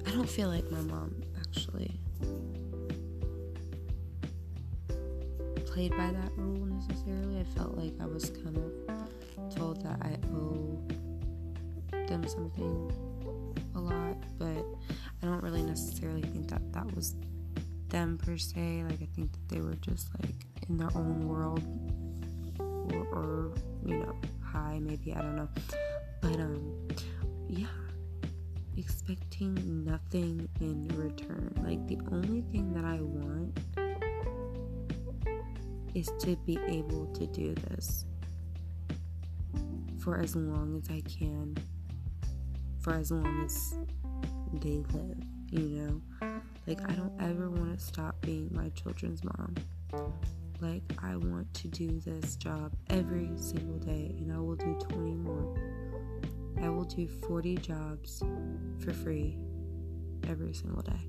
I 0.07 0.11
don't 0.13 0.29
feel 0.29 0.49
like 0.49 0.71
my 0.71 0.81
mom 0.83 1.15
actually 1.41 2.01
played 5.67 5.91
by 5.91 6.11
that 6.11 6.33
rule 6.37 6.67
necessarily. 6.67 7.41
I 7.41 7.45
felt 7.45 7.77
like 7.77 7.93
I 8.01 8.07
was 8.07 8.31
kind 8.31 8.57
of 8.57 9.55
told 9.55 9.83
that 9.85 9.99
I 10.03 10.17
owe 10.35 10.81
them 12.09 12.27
something 12.27 12.91
a 13.75 13.81
lot, 13.81 14.17
but 14.39 14.65
I 15.23 15.27
don't 15.27 15.43
really 15.43 15.63
necessarily 15.63 16.23
think 16.23 16.49
that 16.49 16.73
that 16.73 16.95
was 16.95 17.15
them 17.89 18.19
per 18.19 18.37
se. 18.37 18.85
Like, 18.89 19.03
I 19.03 19.09
think 19.15 19.33
that 19.33 19.49
they 19.49 19.61
were 19.61 19.77
just 19.77 20.09
like 20.23 20.47
in 20.69 20.77
their 20.77 20.91
own 20.95 21.29
world 21.29 21.63
or, 22.59 23.07
or 23.13 23.53
you 23.85 23.99
know, 23.99 24.15
high 24.43 24.79
maybe, 24.81 25.15
I 25.15 25.21
don't 25.21 25.37
know. 25.37 25.49
But, 26.21 26.37
um, 26.41 26.89
yeah 27.49 27.67
expecting 28.79 29.85
nothing 29.85 30.49
in 30.61 30.89
return. 30.95 31.53
Like, 31.65 31.85
the 31.89 31.99
only 32.13 32.43
thing 32.53 32.73
that 32.75 32.85
I 32.85 33.01
want 33.01 33.59
is 35.95 36.11
to 36.21 36.37
be 36.47 36.59
able 36.69 37.07
to 37.15 37.27
do 37.27 37.55
this 37.55 38.05
for 39.99 40.21
as 40.21 40.37
long 40.37 40.81
as 40.81 40.89
I 40.91 41.01
can, 41.01 41.57
for 42.81 42.95
as 42.95 43.11
long 43.11 43.45
as 43.45 43.75
they 44.53 44.83
live, 44.93 45.19
you 45.51 45.69
know? 46.21 46.31
Like, 46.67 46.81
I 46.89 46.93
don't 46.93 47.13
ever 47.21 47.51
want 47.51 47.79
to 47.79 47.85
stop 47.85 48.21
being 48.21 48.51
my 48.53 48.69
children's 48.71 49.23
mom. 49.25 49.55
Like, 50.61 50.83
I 51.03 51.17
want 51.17 51.53
to 51.55 51.69
do 51.69 52.01
this 52.01 52.37
job 52.37 52.73
every 52.91 53.31
single 53.37 53.79
day, 53.79 54.15
and 54.19 54.33
I 54.33 54.39
will 54.39 54.57
do 54.57 54.77
20 54.89 55.15
more. 55.17 55.55
I 56.63 56.69
will 56.69 56.85
do 56.85 57.07
40 57.07 57.57
jobs 57.57 58.23
for 58.81 58.93
free 58.93 59.39
every 60.29 60.53
single 60.53 60.83
day. 60.83 61.09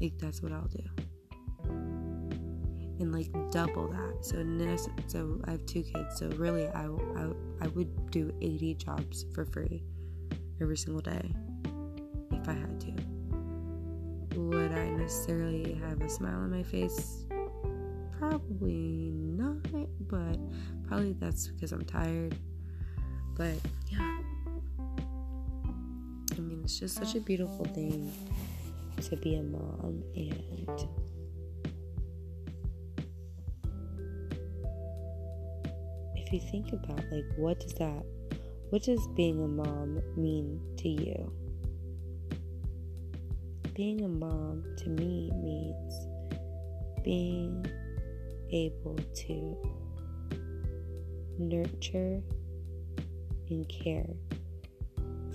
Like 0.00 0.18
that's 0.18 0.42
what 0.42 0.52
I'll 0.52 0.68
do. 0.68 0.82
And 2.98 3.12
like 3.12 3.30
double 3.50 3.88
that. 3.88 4.24
So 4.24 4.36
so 5.06 5.40
I 5.44 5.52
have 5.52 5.66
two 5.66 5.82
kids. 5.82 6.18
So 6.18 6.28
really, 6.36 6.66
I, 6.68 6.86
I 6.86 7.30
I 7.60 7.68
would 7.68 8.10
do 8.10 8.32
80 8.40 8.74
jobs 8.74 9.26
for 9.34 9.44
free 9.44 9.82
every 10.60 10.76
single 10.76 11.02
day 11.02 11.34
if 12.32 12.48
I 12.48 12.52
had 12.52 12.80
to. 12.80 12.92
Would 14.38 14.72
I 14.72 14.90
necessarily 14.90 15.74
have 15.74 16.00
a 16.00 16.08
smile 16.08 16.40
on 16.40 16.50
my 16.50 16.62
face? 16.62 17.24
Probably 18.18 19.12
not, 19.14 19.62
but 20.08 20.38
probably 20.86 21.14
that's 21.14 21.48
because 21.48 21.72
I'm 21.72 21.84
tired. 21.84 22.36
But 23.36 23.54
yeah, 23.88 24.20
I 24.78 26.40
mean, 26.40 26.60
it's 26.64 26.78
just 26.78 26.96
such 26.96 27.14
a 27.14 27.20
beautiful 27.20 27.64
thing 27.66 28.12
to 29.02 29.16
be 29.16 29.34
a 29.34 29.42
mom 29.42 30.02
and 30.14 30.88
if 36.26 36.32
you 36.32 36.40
think 36.50 36.72
about 36.72 37.04
like 37.12 37.24
what 37.36 37.60
does 37.60 37.74
that 37.74 38.04
what 38.70 38.82
does 38.82 39.06
being 39.08 39.42
a 39.42 39.48
mom 39.48 40.00
mean 40.16 40.60
to 40.76 40.88
you 40.88 41.32
being 43.74 44.02
a 44.02 44.08
mom 44.08 44.64
to 44.76 44.88
me 44.88 45.30
means 45.42 46.06
being 47.04 47.64
able 48.50 48.96
to 49.14 49.56
nurture 51.38 52.22
and 53.50 53.68
care 53.68 54.08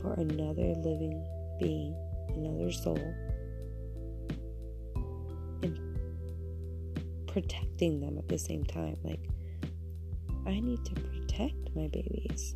for 0.01 0.13
another 0.13 0.73
living 0.83 1.23
being, 1.59 1.95
another 2.35 2.71
soul, 2.71 2.99
and 5.61 5.79
protecting 7.27 7.99
them 8.01 8.17
at 8.17 8.27
the 8.27 8.37
same 8.37 8.65
time. 8.65 8.97
Like, 9.03 9.29
I 10.47 10.59
need 10.59 10.83
to 10.85 10.93
protect 10.95 11.75
my 11.75 11.87
babies. 11.87 12.55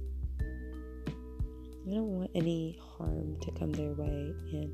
I 1.87 1.93
don't 1.93 2.17
want 2.17 2.31
any 2.33 2.79
harm 2.97 3.37
to 3.41 3.51
come 3.51 3.71
their 3.71 3.93
way, 3.93 4.33
and 4.53 4.71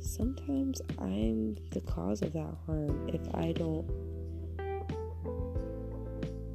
sometimes 0.00 0.82
I'm 0.98 1.56
the 1.70 1.80
cause 1.86 2.22
of 2.22 2.32
that 2.32 2.56
harm 2.66 3.08
if 3.08 3.22
I 3.34 3.52
don't 3.52 3.88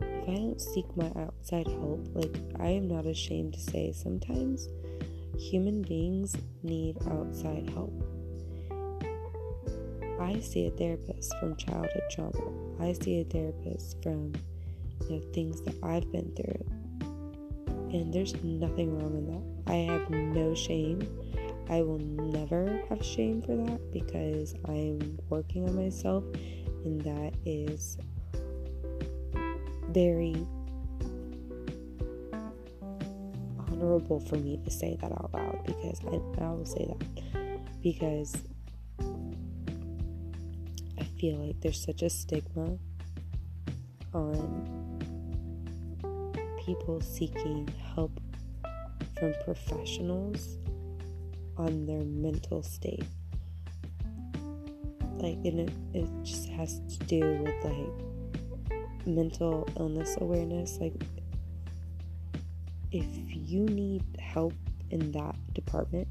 if 0.02 0.28
I 0.28 0.36
don't 0.36 0.60
seek 0.60 0.86
my 0.98 1.10
outside 1.16 1.68
help. 1.68 2.06
Like 2.14 2.36
I 2.60 2.68
am 2.68 2.90
not 2.90 3.06
ashamed 3.06 3.54
to 3.54 3.60
say 3.62 3.94
sometimes 3.94 4.68
human 5.38 5.82
beings 5.82 6.36
need 6.62 6.98
outside 7.10 7.70
help. 7.70 7.94
I 10.20 10.42
see 10.42 10.68
a 10.68 10.72
therapist 10.72 11.34
from 11.40 11.56
childhood 11.56 12.04
trauma. 12.12 12.52
I 12.82 12.92
see 12.92 13.22
a 13.22 13.24
therapist 13.24 14.04
from 14.04 14.34
you 15.08 15.16
know, 15.16 15.22
things 15.34 15.62
that 15.62 15.76
I've 15.82 16.12
been 16.12 16.34
through. 16.36 16.79
And 17.92 18.14
there's 18.14 18.36
nothing 18.44 19.00
wrong 19.00 19.16
in 19.18 19.26
that. 19.28 19.72
I 19.72 19.78
have 19.92 20.10
no 20.10 20.54
shame. 20.54 21.02
I 21.70 21.82
will 21.82 22.00
never 22.00 22.82
have 22.90 23.04
shame 23.04 23.42
for 23.42 23.56
that 23.56 23.92
because 23.92 24.56
I'm 24.66 25.20
working 25.30 25.68
on 25.70 25.76
myself, 25.76 26.24
and 26.84 27.02
that 27.02 27.34
is 27.46 27.98
very 29.90 30.48
honorable 33.60 34.20
for 34.20 34.36
me 34.36 34.60
to 34.64 34.72
say 34.72 34.98
that 35.02 35.12
out 35.12 35.32
loud 35.34 35.64
because 35.66 36.00
I, 36.06 36.44
I 36.44 36.50
will 36.52 36.66
say 36.66 36.86
that 36.88 37.82
because 37.82 38.36
I 41.00 41.04
feel 41.20 41.38
like 41.38 41.60
there's 41.62 41.84
such 41.84 42.02
a 42.02 42.10
stigma 42.10 42.78
on 44.14 44.79
people 46.70 47.02
seeking 47.02 47.68
help 47.96 48.12
from 49.18 49.34
professionals 49.44 50.60
on 51.58 51.88
their 51.88 52.04
mental 52.04 52.62
state. 52.62 53.06
Like, 55.18 55.38
and 55.44 55.62
it, 55.62 55.72
it 55.96 56.08
just 56.24 56.48
has 56.50 56.80
to 56.80 56.98
do 57.06 57.42
with 57.42 57.56
like 57.64 59.08
mental 59.08 59.68
illness 59.80 60.16
awareness. 60.22 60.78
Like, 60.80 60.94
if 62.92 63.08
you 63.28 63.66
need 63.66 64.04
help 64.20 64.54
in 64.92 65.12
that 65.14 65.36
department, 65.56 66.08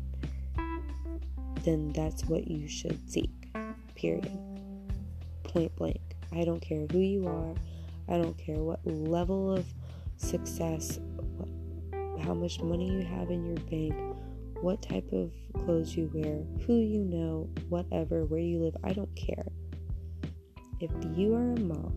then 1.62 1.92
that's 1.92 2.24
what 2.24 2.48
you 2.48 2.66
should 2.66 2.98
seek. 3.08 3.30
Period. 3.94 4.36
Point 5.44 5.74
blank. 5.76 6.00
I 6.32 6.42
don't 6.44 6.60
care 6.60 6.84
who 6.90 6.98
you 6.98 7.28
are. 7.28 7.54
I 8.08 8.20
don't 8.20 8.36
care 8.36 8.56
what 8.56 8.80
level 8.84 9.52
of 9.52 9.64
success, 10.18 11.00
how 12.22 12.34
much 12.34 12.60
money 12.60 12.90
you 12.90 13.02
have 13.02 13.30
in 13.30 13.44
your 13.46 13.56
bank, 13.70 13.94
what 14.60 14.82
type 14.82 15.10
of 15.12 15.32
clothes 15.64 15.96
you 15.96 16.10
wear, 16.12 16.44
who 16.66 16.80
you 16.80 17.04
know, 17.04 17.48
whatever, 17.68 18.24
where 18.24 18.40
you 18.40 18.58
live, 18.58 18.76
I 18.84 18.92
don't 18.92 19.14
care. 19.14 19.46
If 20.80 20.90
you 21.16 21.34
are 21.34 21.52
a 21.52 21.60
mom 21.60 21.92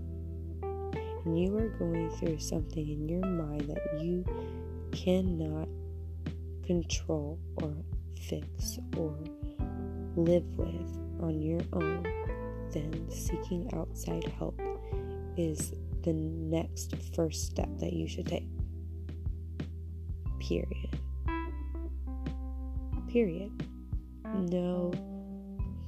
and 1.25 1.39
you 1.39 1.57
are 1.57 1.69
going 1.69 2.09
through 2.11 2.39
something 2.39 2.87
in 2.87 3.09
your 3.09 3.25
mind 3.25 3.69
that 3.69 4.01
you 4.01 4.23
cannot 4.91 5.67
control 6.65 7.39
or 7.57 7.75
fix 8.19 8.79
or 8.97 9.15
live 10.15 10.45
with 10.57 10.99
on 11.21 11.41
your 11.41 11.61
own, 11.73 12.03
then 12.71 13.09
seeking 13.09 13.69
outside 13.73 14.23
help 14.37 14.59
is 15.37 15.73
the 16.03 16.13
next 16.13 16.95
first 17.15 17.45
step 17.45 17.69
that 17.79 17.93
you 17.93 18.07
should 18.07 18.27
take. 18.27 18.47
Period. 20.39 20.97
Period. 23.07 23.51
No 24.49 24.91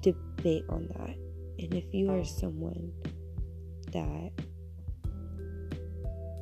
debate 0.02 0.66
on 0.70 0.88
that. 0.98 1.16
And 1.60 1.74
if 1.74 1.94
you 1.94 2.12
are 2.12 2.24
someone 2.24 2.92
that 3.92 4.32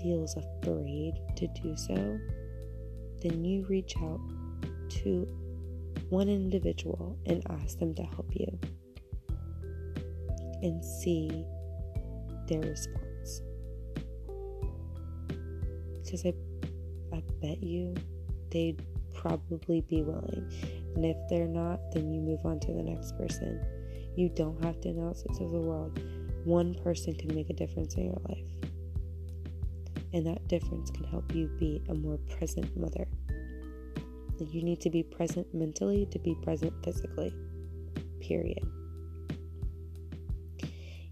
feels 0.01 0.35
afraid 0.35 1.13
to 1.35 1.47
do 1.61 1.75
so, 1.75 2.19
then 3.21 3.45
you 3.45 3.65
reach 3.67 3.95
out 3.97 4.19
to 4.89 5.27
one 6.09 6.27
individual 6.27 7.17
and 7.25 7.43
ask 7.49 7.77
them 7.79 7.93
to 7.95 8.03
help 8.03 8.27
you 8.33 8.59
and 10.61 10.83
see 10.83 11.45
their 12.47 12.61
response. 12.61 13.10
Because 16.11 16.25
I, 16.25 16.33
I 17.15 17.23
bet 17.41 17.63
you 17.63 17.95
they'd 18.49 18.83
probably 19.13 19.79
be 19.79 20.01
willing. 20.01 20.51
And 20.93 21.05
if 21.05 21.15
they're 21.29 21.47
not, 21.47 21.79
then 21.93 22.11
you 22.11 22.19
move 22.19 22.45
on 22.45 22.59
to 22.59 22.73
the 22.73 22.83
next 22.83 23.17
person. 23.17 23.63
You 24.17 24.27
don't 24.27 24.61
have 24.61 24.81
to 24.81 24.89
announce 24.89 25.21
it 25.21 25.33
to 25.35 25.47
the 25.47 25.61
world. 25.61 26.01
One 26.43 26.75
person 26.83 27.15
can 27.15 27.33
make 27.33 27.49
a 27.49 27.53
difference 27.53 27.95
in 27.95 28.07
your 28.07 28.17
life. 28.27 28.43
And 30.11 30.27
that 30.27 30.49
difference 30.49 30.91
can 30.91 31.05
help 31.05 31.33
you 31.33 31.47
be 31.57 31.81
a 31.87 31.93
more 31.93 32.17
present 32.37 32.75
mother. 32.75 33.07
You 34.37 34.63
need 34.63 34.81
to 34.81 34.89
be 34.89 35.03
present 35.03 35.47
mentally 35.53 36.07
to 36.07 36.19
be 36.19 36.35
present 36.43 36.73
physically. 36.83 37.33
Period. 38.19 38.67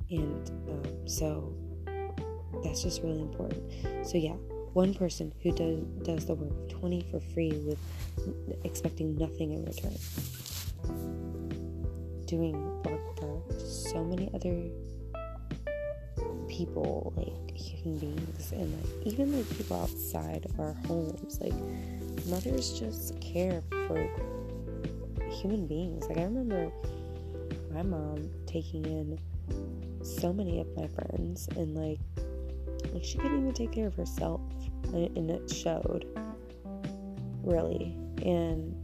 And 0.09 0.49
um, 0.67 1.07
so 1.07 1.53
that's 2.63 2.83
just 2.83 3.01
really 3.01 3.21
important. 3.21 3.63
So, 4.05 4.17
yeah, 4.17 4.35
one 4.79 4.93
person 4.93 5.33
who 5.43 5.51
does, 5.51 5.77
does 6.03 6.25
the 6.25 6.33
work 6.33 6.51
of 6.51 6.79
20 6.79 7.05
for 7.11 7.19
free 7.19 7.51
with 7.67 7.77
expecting 8.63 9.13
nothing 9.17 9.51
in 9.51 9.65
return. 9.65 9.93
Doing 12.27 12.55
work 12.85 13.17
for 13.17 13.43
so 13.59 14.05
many 14.05 14.29
other 14.33 14.55
people, 16.47 17.11
like 17.17 17.57
human 17.57 17.99
beings, 17.99 18.53
and 18.53 18.71
like 18.71 19.05
even 19.05 19.35
like 19.35 19.57
people 19.57 19.81
outside 19.81 20.45
of 20.45 20.57
our 20.57 20.71
homes. 20.87 21.41
Like 21.41 21.59
mothers 22.27 22.79
just 22.79 23.19
care 23.19 23.61
for 23.85 23.99
human 25.29 25.67
beings. 25.67 26.07
Like 26.07 26.19
I 26.19 26.23
remember 26.23 26.71
my 27.73 27.83
mom 27.83 28.29
taking 28.45 28.85
in 28.85 29.19
so 30.01 30.31
many 30.31 30.61
of 30.61 30.67
my 30.77 30.87
friends 30.87 31.49
and 31.57 31.75
like 31.75 31.99
like 32.93 33.03
she 33.03 33.17
couldn't 33.17 33.39
even 33.41 33.53
take 33.53 33.73
care 33.73 33.87
of 33.87 33.95
herself 33.95 34.39
and 34.93 35.29
it 35.29 35.49
showed 35.49 36.05
really. 37.43 37.95
And 38.25 38.75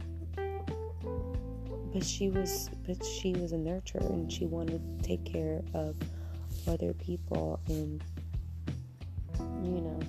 but 1.92 2.04
she 2.04 2.28
was 2.28 2.70
but 2.86 3.04
she 3.04 3.32
was 3.32 3.52
a 3.52 3.56
nurturer 3.56 4.08
and 4.10 4.30
she 4.30 4.46
wanted 4.46 4.80
to 4.98 5.08
take 5.08 5.24
care 5.24 5.62
of 5.74 5.96
other 6.66 6.92
people 6.94 7.60
and 7.68 8.02
you 9.62 9.80
know. 9.80 10.00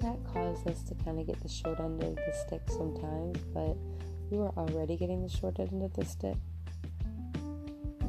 That 0.00 0.18
caused 0.32 0.68
us 0.68 0.82
to 0.84 0.94
kind 1.04 1.18
of 1.18 1.26
get 1.26 1.40
the 1.40 1.48
short 1.48 1.80
end 1.80 2.02
of 2.02 2.14
the 2.16 2.32
stick 2.46 2.62
sometimes 2.68 3.38
but 3.52 3.76
we 4.30 4.38
were 4.38 4.50
already 4.56 4.96
getting 4.96 5.22
the 5.22 5.28
short 5.28 5.58
end 5.58 5.82
of 5.82 5.92
the 5.94 6.04
stick. 6.04 6.36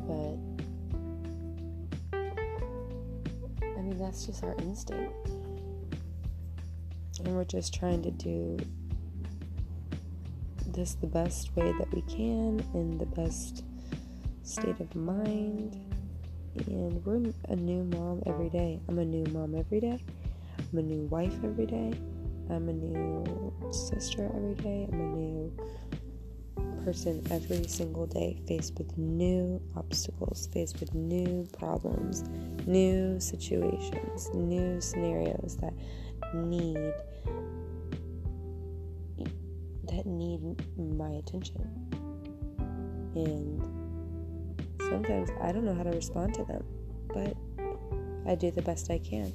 But 0.08 0.38
I 3.64 3.82
mean 3.82 3.98
that's 3.98 4.26
just 4.26 4.44
our 4.44 4.56
instinct 4.60 5.37
and 7.28 7.36
we're 7.36 7.44
just 7.44 7.74
trying 7.74 8.02
to 8.02 8.12
do 8.12 8.58
this 10.68 10.94
the 10.96 11.08
best 11.08 11.54
way 11.58 11.74
that 11.78 11.94
we 11.94 12.02
can 12.04 12.64
in 12.74 12.98
the 12.98 13.06
best 13.06 13.66
state 14.44 14.80
of 14.80 14.96
mind 14.96 15.76
and 16.68 17.06
we're 17.06 17.34
a 17.50 17.56
new 17.56 17.84
mom 17.84 18.24
every 18.26 18.50
day. 18.50 18.80
I'm 18.88 18.98
a 18.98 19.06
new 19.06 19.26
mom 19.34 19.56
every 19.56 19.82
day. 19.82 20.02
I'm 20.72 20.80
a 20.80 20.82
new 20.82 21.06
wife 21.08 21.34
every 21.44 21.66
day. 21.66 21.94
I'm 22.50 22.70
a 22.70 22.74
new 22.74 23.54
sister 23.72 24.32
every 24.34 24.56
day. 24.56 24.88
I'm 24.92 25.00
a 25.00 25.04
new 25.04 25.52
person 26.86 27.22
every 27.30 27.68
single 27.68 28.06
day, 28.06 28.40
faced 28.48 28.78
with 28.78 28.98
new 28.98 29.62
obstacles, 29.76 30.48
faced 30.54 30.80
with 30.80 30.96
new 30.96 31.46
problems, 31.60 32.24
new 32.66 33.20
situations, 33.20 34.30
new 34.34 34.80
scenarios 34.80 35.58
that 35.58 35.74
need 36.34 36.94
that 39.98 40.06
need 40.06 40.42
my 40.78 41.10
attention. 41.12 41.62
And 43.16 43.62
sometimes 44.80 45.30
I 45.42 45.52
don't 45.52 45.66
know 45.66 45.74
how 45.74 45.84
to 45.84 45.90
respond 45.90 46.34
to 46.36 46.44
them, 46.44 46.64
but 47.14 47.36
I 48.30 48.36
do 48.36 48.52
the 48.52 48.62
best 48.62 48.92
I 48.92 49.00
can. 49.00 49.34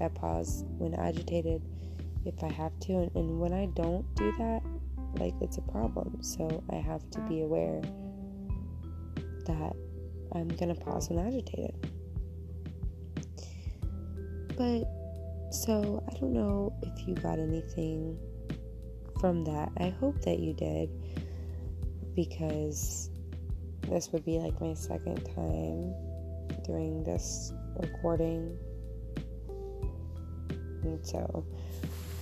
I 0.00 0.08
pause 0.08 0.64
when 0.78 0.94
agitated 0.94 1.62
if 2.24 2.42
I 2.42 2.48
have 2.48 2.78
to, 2.80 2.92
and, 2.92 3.10
and 3.14 3.40
when 3.40 3.52
I 3.52 3.66
don't 3.66 4.04
do 4.14 4.32
that, 4.38 4.62
like 5.18 5.34
it's 5.40 5.56
a 5.56 5.62
problem. 5.62 6.18
So 6.22 6.62
I 6.70 6.76
have 6.76 7.08
to 7.10 7.20
be 7.22 7.42
aware 7.42 7.80
that 9.46 9.72
I'm 10.34 10.48
gonna 10.48 10.74
pause 10.74 11.08
when 11.08 11.26
agitated. 11.26 11.74
But 14.56 14.97
so 15.50 16.02
I 16.08 16.18
don't 16.18 16.32
know 16.32 16.72
if 16.82 17.06
you 17.06 17.14
got 17.14 17.38
anything 17.38 18.18
from 19.20 19.44
that. 19.44 19.70
I 19.78 19.88
hope 19.88 20.20
that 20.22 20.38
you 20.38 20.52
did 20.52 20.90
because 22.14 23.10
this 23.88 24.10
would 24.12 24.24
be 24.24 24.38
like 24.38 24.60
my 24.60 24.74
second 24.74 25.24
time 25.34 25.94
doing 26.64 27.02
this 27.04 27.52
recording. 27.76 28.56
And 30.82 31.04
so, 31.04 31.44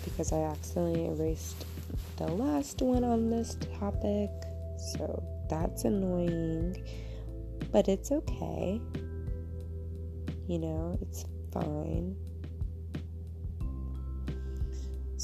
because 0.05 0.33
I 0.33 0.43
accidentally 0.43 1.07
erased 1.07 1.67
the 2.17 2.27
last 2.27 2.81
one 2.81 3.05
on 3.05 3.31
this 3.31 3.57
topic, 3.79 4.31
so 4.95 5.23
that's 5.51 5.85
annoying, 5.85 6.87
but 7.73 7.89
it's 7.89 8.13
okay. 8.13 8.81
You 10.47 10.59
know, 10.59 10.99
it's 11.03 11.25
fine. 11.53 12.17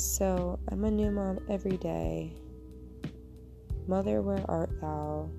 So, 0.03 0.59
I'm 0.69 0.85
a 0.85 0.91
new 0.91 1.12
mom 1.12 1.38
every 1.49 1.77
day. 1.77 2.33
Mother, 3.87 4.21
where 4.21 4.45
art 4.51 4.69
thou? 4.81 5.31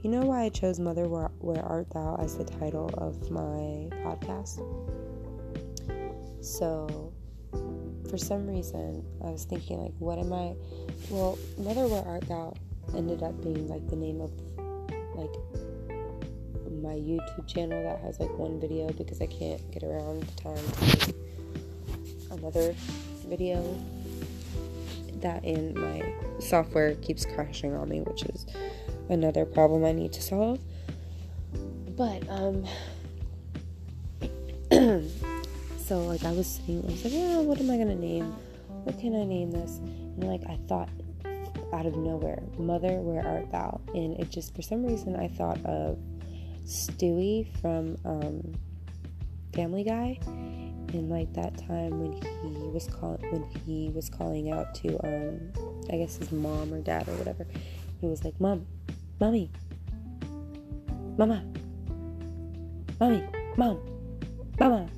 You 0.00 0.08
know 0.08 0.22
why 0.22 0.44
I 0.44 0.48
chose 0.48 0.80
Mother, 0.80 1.06
Where, 1.06 1.30
Where 1.38 1.62
Art 1.62 1.86
Thou 1.92 2.16
as 2.18 2.38
the 2.38 2.44
title 2.44 2.88
of 2.94 3.30
my 3.30 3.90
podcast? 4.02 4.64
So, 6.40 7.12
for 8.08 8.16
some 8.16 8.46
reason, 8.46 9.04
I 9.22 9.28
was 9.28 9.44
thinking, 9.44 9.82
like, 9.82 9.92
what 9.98 10.18
am 10.18 10.32
I? 10.32 10.54
Well, 11.10 11.38
Mother, 11.58 11.88
Where 11.88 12.02
Art 12.02 12.26
Thou 12.26 12.54
ended 12.96 13.22
up 13.22 13.38
being 13.42 13.68
like 13.68 13.86
the 13.90 13.96
name 13.96 14.22
of 14.22 14.32
like 15.14 15.34
my 16.80 16.94
YouTube 16.94 17.46
channel 17.46 17.82
that 17.82 18.00
has 18.00 18.18
like 18.18 18.34
one 18.38 18.58
video 18.58 18.90
because 18.94 19.20
I 19.20 19.26
can't 19.26 19.60
get 19.72 19.82
around 19.82 20.22
the 20.22 20.42
time 20.42 20.56
to 20.56 20.84
make 20.86 21.14
another 22.30 22.74
video. 23.30 23.62
That 25.20 25.44
and 25.44 25.74
my 25.74 26.12
software 26.40 26.94
keeps 26.96 27.24
crashing 27.24 27.74
on 27.74 27.88
me, 27.88 28.00
which 28.00 28.24
is 28.24 28.46
another 29.08 29.44
problem 29.44 29.84
I 29.84 29.92
need 29.92 30.12
to 30.14 30.22
solve. 30.22 30.58
But 31.96 32.28
um 32.28 32.66
so 35.78 36.04
like 36.04 36.24
I 36.24 36.32
was 36.32 36.46
sitting 36.46 36.82
I 36.82 36.90
was 36.90 37.04
like, 37.04 37.12
yeah, 37.14 37.38
what 37.38 37.60
am 37.60 37.70
I 37.70 37.76
gonna 37.76 37.94
name? 37.94 38.34
What 38.84 38.98
can 38.98 39.14
I 39.14 39.24
name 39.24 39.50
this? 39.50 39.78
And 39.78 40.24
like 40.24 40.42
I 40.48 40.58
thought 40.66 40.88
out 41.72 41.86
of 41.86 41.96
nowhere, 41.96 42.42
Mother, 42.58 43.00
where 43.00 43.24
art 43.24 43.52
thou? 43.52 43.80
And 43.94 44.18
it 44.18 44.30
just 44.30 44.56
for 44.56 44.62
some 44.62 44.84
reason 44.84 45.14
I 45.14 45.28
thought 45.28 45.64
of 45.64 45.98
Stewie 46.64 47.46
from 47.60 47.96
um, 48.04 48.54
Family 49.52 49.84
Guy 49.84 50.18
in 50.94 51.08
like 51.08 51.32
that 51.34 51.56
time 51.56 52.00
when 52.00 52.12
he 52.12 52.68
was 52.68 52.86
call 52.86 53.18
when 53.30 53.44
he 53.64 53.90
was 53.94 54.08
calling 54.08 54.52
out 54.52 54.74
to 54.76 54.98
um 55.06 55.52
I 55.92 55.96
guess 55.96 56.16
his 56.16 56.30
mom 56.30 56.72
or 56.72 56.80
dad 56.80 57.08
or 57.08 57.12
whatever, 57.14 57.46
he 58.00 58.06
was 58.06 58.24
like, 58.24 58.38
Mom, 58.40 58.66
mommy, 59.18 59.50
mama, 61.18 61.44
mommy, 63.00 63.24
mom, 63.56 63.80
mama. 64.58 64.88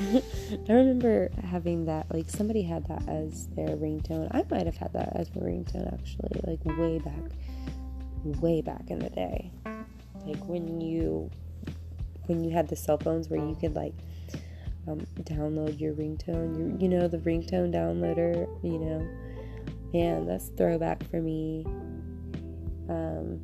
I 0.68 0.72
remember 0.72 1.30
having 1.44 1.84
that, 1.84 2.12
like 2.12 2.28
somebody 2.28 2.62
had 2.62 2.86
that 2.88 3.08
as 3.08 3.46
their 3.48 3.76
ringtone. 3.76 4.28
I 4.32 4.44
might 4.50 4.66
have 4.66 4.76
had 4.76 4.92
that 4.94 5.12
as 5.14 5.28
a 5.28 5.40
ringtone 5.40 5.92
actually, 5.92 6.40
like 6.44 6.64
way 6.78 6.98
back, 6.98 8.40
way 8.40 8.60
back 8.60 8.90
in 8.90 8.98
the 8.98 9.10
day. 9.10 9.52
Like 10.26 10.44
when 10.46 10.80
you, 10.80 11.30
when 12.26 12.42
you 12.42 12.50
had 12.50 12.68
the 12.68 12.76
cell 12.76 12.98
phones 12.98 13.28
where 13.28 13.40
you 13.40 13.54
could 13.54 13.76
like 13.76 13.94
um, 14.88 15.06
download 15.20 15.80
your 15.80 15.94
ringtone, 15.94 16.58
your, 16.58 16.78
you 16.80 16.88
know, 16.88 17.08
the 17.08 17.18
ringtone 17.18 17.72
downloader, 17.72 18.46
you 18.62 18.78
know. 18.78 19.08
Man, 19.92 20.26
that's 20.26 20.48
throwback 20.56 21.08
for 21.10 21.20
me. 21.20 21.64
Um, 22.88 23.40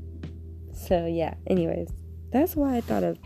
so 0.73 1.07
yeah, 1.07 1.35
anyways, 1.47 1.91
that's 2.33 2.57
why 2.57 2.77
I 2.77 2.81
thought 2.81 3.05
of 3.05 3.19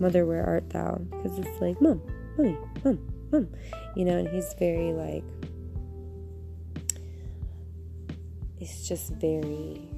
Mother, 0.00 0.26
Where 0.26 0.44
Art 0.44 0.68
Thou? 0.70 0.96
Because 1.10 1.38
it's 1.38 1.60
like, 1.60 1.80
Mom, 1.80 2.02
Mommy, 2.36 2.58
Mom, 2.84 2.98
Mom. 3.30 3.48
You 3.94 4.04
know, 4.04 4.18
and 4.18 4.28
he's 4.28 4.54
very 4.58 4.92
like, 4.92 5.24
it's 8.58 8.88
just 8.88 9.12
very, 9.12 9.88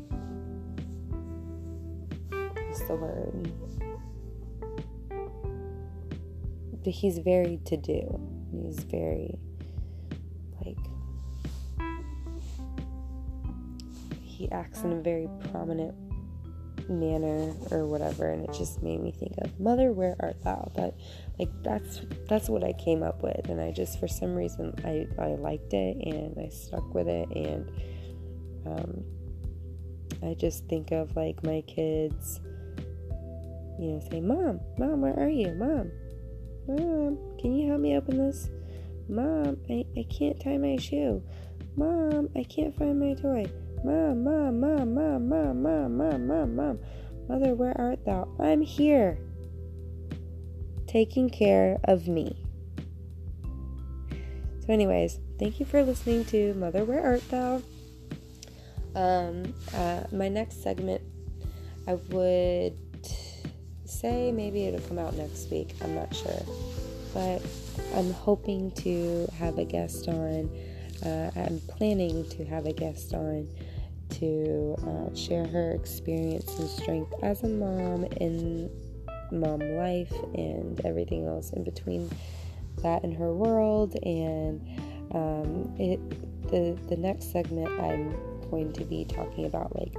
what's 2.29 2.83
the 2.83 2.97
word? 2.97 3.53
But 6.87 6.95
he's 6.95 7.19
very 7.19 7.59
to 7.65 7.77
do. 7.77 8.21
He's 8.53 8.79
very, 8.85 9.37
like, 10.65 10.79
he 14.23 14.49
acts 14.53 14.83
in 14.83 14.93
a 14.93 15.01
very 15.01 15.29
prominent 15.51 15.97
manner 16.89 17.53
or 17.73 17.87
whatever 17.87 18.31
and 18.31 18.49
it 18.49 18.53
just 18.53 18.81
made 18.85 19.01
me 19.01 19.11
think 19.11 19.33
of 19.39 19.59
mother 19.59 19.91
where 19.91 20.15
art 20.21 20.41
thou 20.45 20.71
but 20.77 20.97
like 21.37 21.49
that's 21.65 22.03
that's 22.29 22.49
what 22.49 22.63
i 22.63 22.73
came 22.75 23.03
up 23.03 23.25
with 23.25 23.49
and 23.49 23.61
i 23.61 23.73
just 23.73 23.99
for 23.99 24.07
some 24.07 24.37
reason 24.37 24.73
i 24.85 25.05
i 25.21 25.35
liked 25.35 25.73
it 25.73 25.97
and 26.07 26.39
i 26.39 26.49
stuck 26.49 26.95
with 26.95 27.09
it 27.09 27.29
and 27.35 27.69
um 28.67 29.03
i 30.23 30.33
just 30.35 30.65
think 30.69 30.93
of 30.93 31.17
like 31.17 31.43
my 31.43 31.61
kids 31.63 32.39
you 33.81 33.91
know 33.91 34.01
say 34.09 34.21
mom 34.21 34.61
mom 34.79 35.01
where 35.01 35.19
are 35.19 35.29
you 35.29 35.53
mom 35.55 35.91
mom 36.69 37.19
can 37.41 37.57
you 37.57 37.69
help 37.69 37.81
me 37.81 37.97
open 37.97 38.19
this 38.19 38.51
mom 39.09 39.57
i, 39.71 39.85
I 39.97 40.05
can't 40.11 40.41
tie 40.41 40.59
my 40.59 40.77
shoe 40.77 41.23
mom 41.77 42.29
i 42.37 42.43
can't 42.43 42.77
find 42.77 42.99
my 42.99 43.15
toy 43.15 43.47
Mom, 43.85 44.25
mom, 44.25 44.59
mom, 44.59 44.95
mom, 44.95 45.29
mom, 45.29 45.63
mom, 45.63 45.97
mom, 45.97 46.27
mom, 46.27 46.57
mom. 46.57 46.79
Mother, 47.29 47.55
where 47.55 47.79
art 47.79 48.05
thou? 48.05 48.27
I'm 48.41 48.61
here. 48.61 49.19
Taking 50.89 51.31
care 51.31 51.79
of 51.85 52.09
me. 52.09 52.43
So, 54.11 54.73
anyways, 54.73 55.21
thank 55.39 55.61
you 55.61 55.67
for 55.67 55.85
listening 55.85 56.25
to 56.27 56.55
Mother, 56.55 56.85
Where 56.85 57.05
Art 57.05 57.29
Thou? 57.31 57.63
Um, 58.97 59.55
uh, 59.73 60.05
my 60.11 60.29
next 60.29 60.65
segment, 60.65 61.03
I 61.87 61.95
would 61.95 62.86
say 63.89 64.33
maybe 64.33 64.65
it'll 64.65 64.87
come 64.89 64.99
out 64.99 65.15
next 65.15 65.51
week. 65.51 65.75
I'm 65.83 65.95
not 65.95 66.15
sure. 66.15 66.43
But 67.15 67.43
I'm 67.95 68.13
hoping 68.13 68.71
to 68.73 69.27
have 69.39 69.59
a 69.59 69.65
guest 69.65 70.09
on. 70.09 70.51
Uh, 71.05 71.31
I'm 71.37 71.61
planning 71.69 72.29
to 72.31 72.45
have 72.45 72.67
a 72.67 72.73
guest 72.73 73.13
on 73.15 73.49
to 74.09 74.77
uh, 74.87 75.15
share 75.15 75.47
her 75.47 75.73
experience 75.73 76.59
and 76.59 76.69
strength 76.69 77.13
as 77.23 77.43
a 77.43 77.49
mom 77.49 78.05
in 78.05 78.71
mom 79.31 79.61
life 79.61 80.13
and 80.35 80.81
everything 80.85 81.27
else 81.27 81.51
in 81.51 81.65
between 81.65 82.11
that 82.83 83.03
and 83.03 83.15
her 83.15 83.33
world. 83.33 83.97
And 84.05 84.61
um, 85.13 85.75
it 85.79 86.01
the 86.51 86.79
the 86.89 86.97
next 86.97 87.33
segment 87.33 87.69
I'm 87.81 88.17
going 88.51 88.73
to 88.75 88.85
be 88.85 89.05
talking 89.05 89.47
about 89.47 89.75
like 89.77 89.95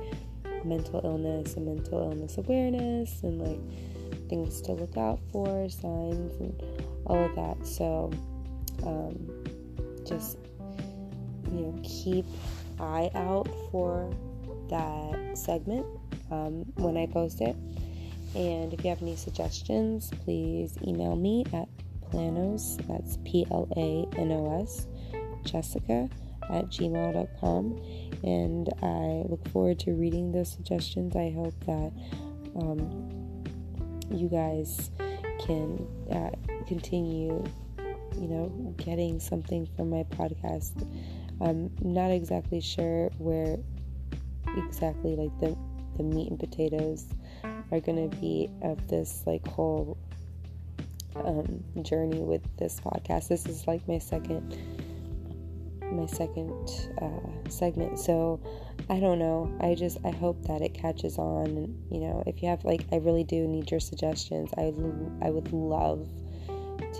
mental 0.67 1.01
illness 1.03 1.55
and 1.55 1.65
mental 1.65 1.99
illness 1.99 2.37
awareness 2.37 3.23
and 3.23 3.41
like 3.41 4.29
things 4.29 4.61
to 4.61 4.73
look 4.73 4.97
out 4.97 5.19
for, 5.31 5.69
signs 5.69 6.35
and 6.39 6.61
all 7.05 7.25
of 7.25 7.35
that. 7.35 7.65
So 7.65 8.11
um, 8.83 9.43
just 10.05 10.37
you 11.51 11.61
know 11.61 11.79
keep 11.83 12.25
eye 12.79 13.09
out 13.15 13.47
for 13.71 14.09
that 14.69 15.37
segment 15.37 15.85
um, 16.31 16.65
when 16.75 16.97
I 16.97 17.05
post 17.07 17.41
it. 17.41 17.55
And 18.35 18.73
if 18.73 18.83
you 18.83 18.89
have 18.89 19.01
any 19.01 19.15
suggestions, 19.15 20.11
please 20.23 20.77
email 20.85 21.15
me 21.15 21.45
at 21.53 21.67
planos, 22.11 22.77
that's 22.87 23.17
P 23.25 23.45
L 23.51 23.67
A 23.75 24.05
N 24.19 24.31
O 24.31 24.61
S, 24.61 24.87
Jessica 25.43 26.09
at 26.49 26.65
gmail.com. 26.69 27.81
And 28.23 28.69
I 28.81 29.27
look 29.29 29.47
forward 29.49 29.79
to 29.79 29.93
reading 29.93 30.31
those 30.31 30.51
suggestions. 30.51 31.15
I 31.15 31.31
hope 31.31 31.53
that 31.65 31.91
um, 32.55 33.43
you 34.09 34.27
guys 34.29 34.91
can 35.45 35.87
uh, 36.11 36.31
continue, 36.67 37.43
you 38.19 38.27
know, 38.27 38.73
getting 38.77 39.19
something 39.19 39.67
from 39.75 39.89
my 39.89 40.03
podcast 40.03 40.85
I'm 41.39 41.71
not 41.81 42.11
exactly 42.11 42.61
sure 42.61 43.09
where 43.17 43.57
exactly 44.55 45.15
like 45.15 45.37
the 45.39 45.55
the 45.97 46.03
meat 46.03 46.29
and 46.29 46.39
potatoes 46.39 47.05
are 47.71 47.79
gonna 47.79 48.07
be 48.07 48.49
of 48.61 48.87
this 48.87 49.23
like 49.25 49.45
whole 49.47 49.97
um, 51.15 51.63
journey 51.81 52.19
with 52.19 52.41
this 52.57 52.79
podcast. 52.79 53.27
This 53.27 53.45
is 53.45 53.67
like 53.67 53.87
my 53.87 53.99
second 53.99 54.57
my 55.97 56.05
second 56.05 56.69
uh, 57.01 57.49
segment, 57.49 57.99
so 57.99 58.39
I 58.89 58.99
don't 58.99 59.19
know. 59.19 59.51
I 59.59 59.75
just 59.75 59.97
I 60.05 60.11
hope 60.11 60.41
that 60.43 60.61
it 60.61 60.73
catches 60.73 61.17
on. 61.17 61.45
And 61.45 61.85
you 61.91 61.99
know, 61.99 62.23
if 62.25 62.41
you 62.41 62.49
have 62.49 62.63
like, 62.63 62.85
I 62.91 62.97
really 62.97 63.23
do 63.23 63.47
need 63.47 63.69
your 63.71 63.79
suggestions. 63.79 64.51
I 64.57 64.73
I 65.25 65.29
would 65.29 65.51
love 65.51 66.07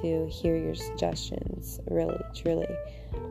to 0.02 0.28
hear 0.28 0.58
your 0.58 0.76
suggestions. 0.76 1.80
Really, 1.90 2.20
truly. 2.36 2.68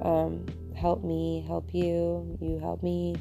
Um, 0.02 0.46
help 0.74 1.04
me 1.04 1.44
help 1.46 1.74
you, 1.74 2.38
you 2.40 2.58
help 2.58 2.82
me. 2.82 3.16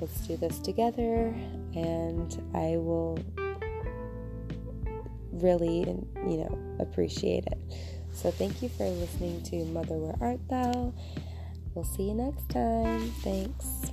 Let's 0.00 0.26
do 0.26 0.36
this 0.36 0.60
together, 0.60 1.34
and 1.74 2.50
I 2.54 2.76
will 2.76 3.18
really, 5.32 5.80
you 6.26 6.36
know, 6.38 6.58
appreciate 6.78 7.46
it. 7.46 7.58
So, 8.12 8.30
thank 8.30 8.62
you 8.62 8.68
for 8.68 8.88
listening 8.88 9.42
to 9.44 9.64
Mother 9.66 9.96
Where 9.96 10.14
Art 10.20 10.40
Thou. 10.48 10.92
We'll 11.78 11.84
see 11.84 12.08
you 12.08 12.14
next 12.14 12.48
time. 12.48 13.08
Thanks. 13.22 13.92